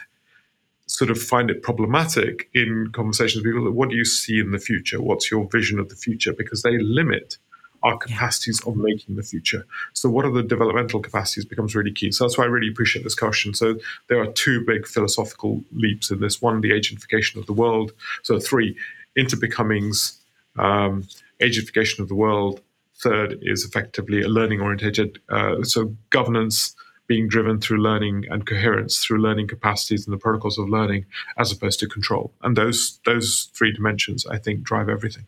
[0.88, 3.70] sort of find it problematic in conversations with people.
[3.72, 5.02] What do you see in the future?
[5.02, 6.34] What's your vision of the future?
[6.34, 7.38] Because they limit
[7.84, 9.66] our capacities of making the future.
[9.94, 12.12] So, what are the developmental capacities becomes really key.
[12.12, 13.54] So, that's why I really appreciate this question.
[13.54, 13.76] So,
[14.08, 17.92] there are two big philosophical leaps in this one, the agentification of the world.
[18.24, 18.76] So, three,
[19.18, 20.18] interbecomings,
[20.58, 21.08] um,
[21.40, 22.62] agentification of the world.
[23.00, 26.76] Third is effectively a learning oriented, uh, so governance
[27.08, 31.06] being driven through learning and coherence through learning capacities and the protocols of learning
[31.38, 32.34] as opposed to control.
[32.42, 35.26] And those those three dimensions i think drive everything.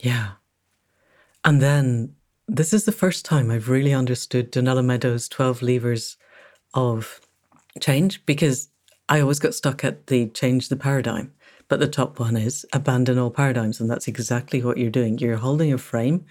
[0.00, 0.32] Yeah.
[1.44, 2.14] And then
[2.48, 6.16] this is the first time i've really understood donella meadows 12 levers
[6.74, 7.20] of
[7.80, 8.68] change because
[9.08, 11.32] i always got stuck at the change the paradigm.
[11.68, 15.16] But the top one is abandon all paradigms and that's exactly what you're doing.
[15.18, 16.26] You're holding a frame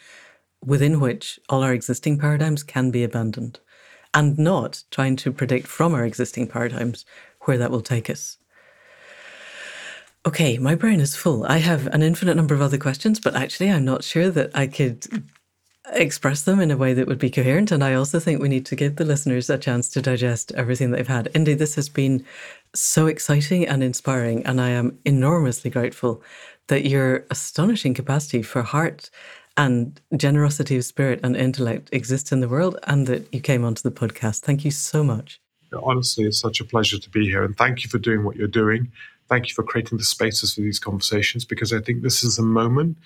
[0.64, 3.60] within which all our existing paradigms can be abandoned
[4.14, 7.06] and not trying to predict from our existing paradigms
[7.42, 8.38] where that will take us.
[10.26, 11.46] Okay, my brain is full.
[11.46, 14.68] I have an infinite number of other questions, but actually, I'm not sure that I
[14.68, 15.08] could
[15.94, 17.72] express them in a way that would be coherent.
[17.72, 20.92] And I also think we need to give the listeners a chance to digest everything
[20.92, 21.28] that they've had.
[21.34, 22.24] Indeed, this has been
[22.76, 24.46] so exciting and inspiring.
[24.46, 26.22] And I am enormously grateful
[26.68, 29.10] that your astonishing capacity for heart
[29.58, 33.82] and generosity of spirit and intellect exists in the world and that you came onto
[33.82, 34.42] the podcast.
[34.42, 35.42] Thank you so much.
[35.84, 37.44] Honestly, it's such a pleasure to be here.
[37.44, 38.92] And thank you for doing what you're doing.
[39.30, 42.44] Thank you for creating the spaces for these conversations because I think this is a
[42.44, 42.98] moment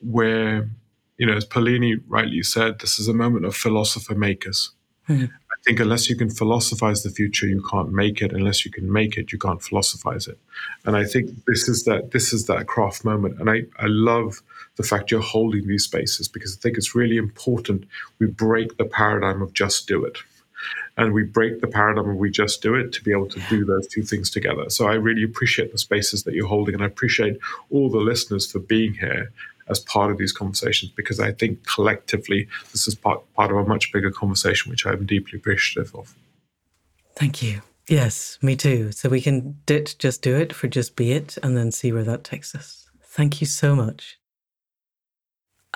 [0.00, 0.68] where,
[1.16, 4.72] you know, as Paulini rightly said, this is a moment of philosopher makers.
[5.08, 5.24] Mm-hmm.
[5.24, 8.32] I think unless you can philosophize the future, you can't make it.
[8.32, 10.38] Unless you can make it, you can't philosophize it.
[10.84, 13.40] And I think this is that this is that craft moment.
[13.40, 14.42] And I, I love
[14.78, 17.84] the fact you're holding these spaces because I think it's really important
[18.18, 20.16] we break the paradigm of just do it.
[20.96, 23.64] And we break the paradigm of we just do it to be able to do
[23.64, 24.70] those two things together.
[24.70, 27.38] So I really appreciate the spaces that you're holding, and I appreciate
[27.70, 29.32] all the listeners for being here
[29.68, 33.64] as part of these conversations because I think collectively this is part, part of a
[33.64, 36.14] much bigger conversation, which I'm deeply appreciative of.
[37.14, 37.62] Thank you.
[37.88, 38.92] Yes, me too.
[38.92, 42.04] So we can ditch just do it for just be it and then see where
[42.04, 42.88] that takes us.
[43.04, 44.18] Thank you so much.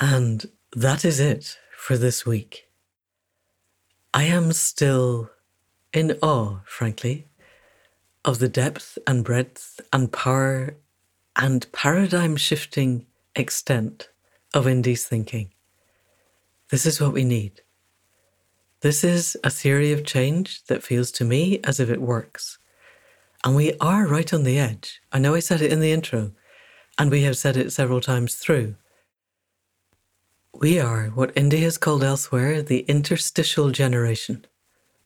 [0.03, 2.67] And that is it for this week.
[4.13, 5.31] I am still
[5.93, 7.29] in awe, frankly,
[8.25, 10.75] of the depth and breadth and power
[11.37, 14.09] and paradigm shifting extent
[14.53, 15.51] of Indy's thinking.
[16.71, 17.61] This is what we need.
[18.81, 22.59] This is a theory of change that feels to me as if it works.
[23.45, 25.01] And we are right on the edge.
[25.13, 26.33] I know I said it in the intro,
[26.99, 28.75] and we have said it several times through.
[30.55, 34.45] We are what Indy has called elsewhere the interstitial generation,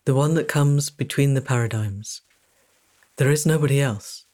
[0.04, 2.20] the one that comes between the paradigms.
[3.16, 4.24] There is nobody else.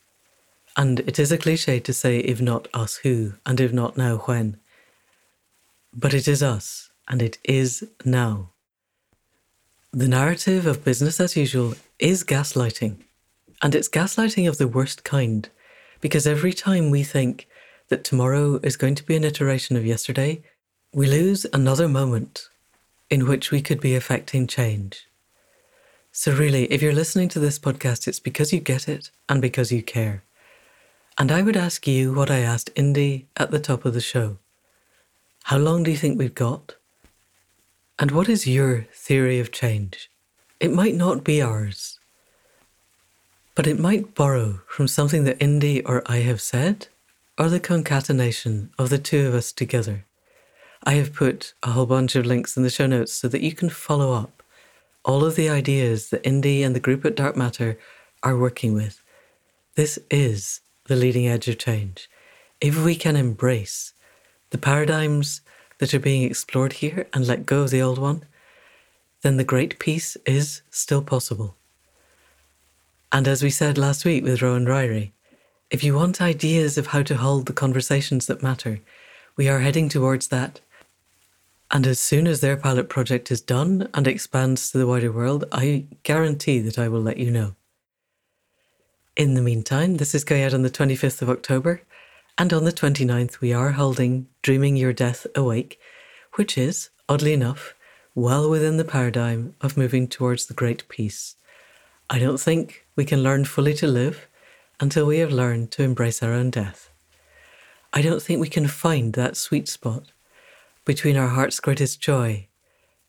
[0.76, 4.18] And it is a cliche to say, if not us, who, and if not now,
[4.18, 4.56] when.
[5.92, 8.48] But it is us, and it is now.
[9.92, 12.96] The narrative of business as usual is gaslighting,
[13.60, 15.46] and it's gaslighting of the worst kind,
[16.00, 17.46] because every time we think
[17.88, 20.42] that tomorrow is going to be an iteration of yesterday,
[20.94, 22.50] we lose another moment
[23.08, 25.08] in which we could be affecting change.
[26.12, 29.72] So, really, if you're listening to this podcast, it's because you get it and because
[29.72, 30.22] you care.
[31.16, 34.36] And I would ask you what I asked Indy at the top of the show
[35.44, 36.74] How long do you think we've got?
[37.98, 40.10] And what is your theory of change?
[40.60, 41.98] It might not be ours,
[43.54, 46.88] but it might borrow from something that Indy or I have said,
[47.38, 50.04] or the concatenation of the two of us together.
[50.84, 53.52] I have put a whole bunch of links in the show notes so that you
[53.52, 54.42] can follow up
[55.04, 57.78] all of the ideas that Indy and the group at Dark Matter
[58.22, 59.00] are working with.
[59.76, 62.08] This is the leading edge of change.
[62.60, 63.92] If we can embrace
[64.50, 65.40] the paradigms
[65.78, 68.24] that are being explored here and let go of the old one,
[69.22, 71.56] then the great peace is still possible.
[73.12, 75.12] And as we said last week with Rowan Ryrie,
[75.70, 78.80] if you want ideas of how to hold the conversations that matter,
[79.36, 80.60] we are heading towards that
[81.72, 85.46] and as soon as their pilot project is done and expands to the wider world,
[85.50, 87.54] I guarantee that I will let you know.
[89.16, 91.82] In the meantime, this is going out on the 25th of October,
[92.36, 95.80] and on the 29th, we are holding Dreaming Your Death Awake,
[96.34, 97.74] which is, oddly enough,
[98.14, 101.36] well within the paradigm of moving towards the Great Peace.
[102.10, 104.28] I don't think we can learn fully to live
[104.78, 106.90] until we have learned to embrace our own death.
[107.94, 110.11] I don't think we can find that sweet spot
[110.84, 112.46] between our heart's greatest joy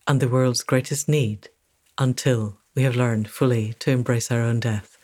[0.08, 1.50] and the world's greatest need
[1.98, 4.98] until we have learned fully to embrace our own death.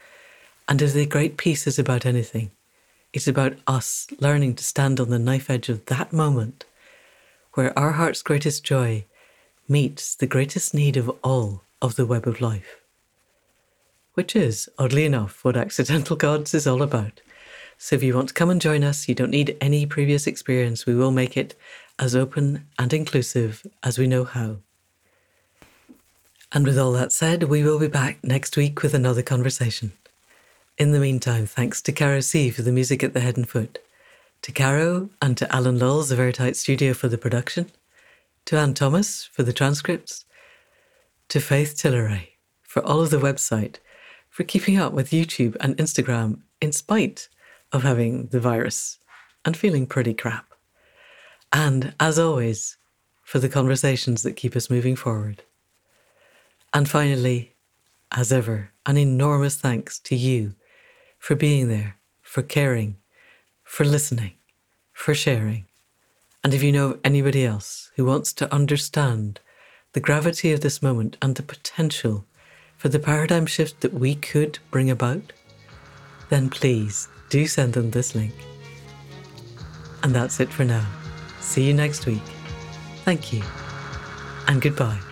[0.67, 2.51] And if the great peace is about anything,
[3.11, 6.65] it's about us learning to stand on the knife edge of that moment
[7.53, 9.05] where our heart's greatest joy
[9.67, 12.77] meets the greatest need of all of the web of life.
[14.13, 17.21] Which is, oddly enough, what Accidental Gods is all about.
[17.77, 20.85] So if you want to come and join us, you don't need any previous experience.
[20.85, 21.55] We will make it
[21.99, 24.57] as open and inclusive as we know how.
[26.51, 29.91] And with all that said, we will be back next week with another conversation.
[30.77, 33.79] In the meantime, thanks to Caro C for the music at the head and foot,
[34.41, 37.69] to Caro and to Alan Lowles of Airtight Studio for the production,
[38.45, 40.25] to Anne Thomas for the transcripts,
[41.27, 42.29] to Faith Tilleray
[42.63, 43.75] for all of the website,
[44.29, 47.27] for keeping up with YouTube and Instagram in spite
[47.71, 48.99] of having the virus
[49.45, 50.48] and feeling pretty crap.
[51.51, 52.77] And as always,
[53.23, 55.43] for the conversations that keep us moving forward.
[56.73, 57.55] And finally,
[58.11, 60.55] as ever, an enormous thanks to you
[61.19, 62.97] for being there, for caring,
[63.63, 64.33] for listening,
[64.93, 65.65] for sharing.
[66.43, 69.39] And if you know anybody else who wants to understand
[69.93, 72.25] the gravity of this moment and the potential
[72.77, 75.33] for the paradigm shift that we could bring about,
[76.29, 78.33] then please do send them this link.
[80.01, 80.98] And that's it for now.
[81.41, 82.21] See you next week.
[83.05, 83.43] Thank you,
[84.47, 85.08] and goodbye.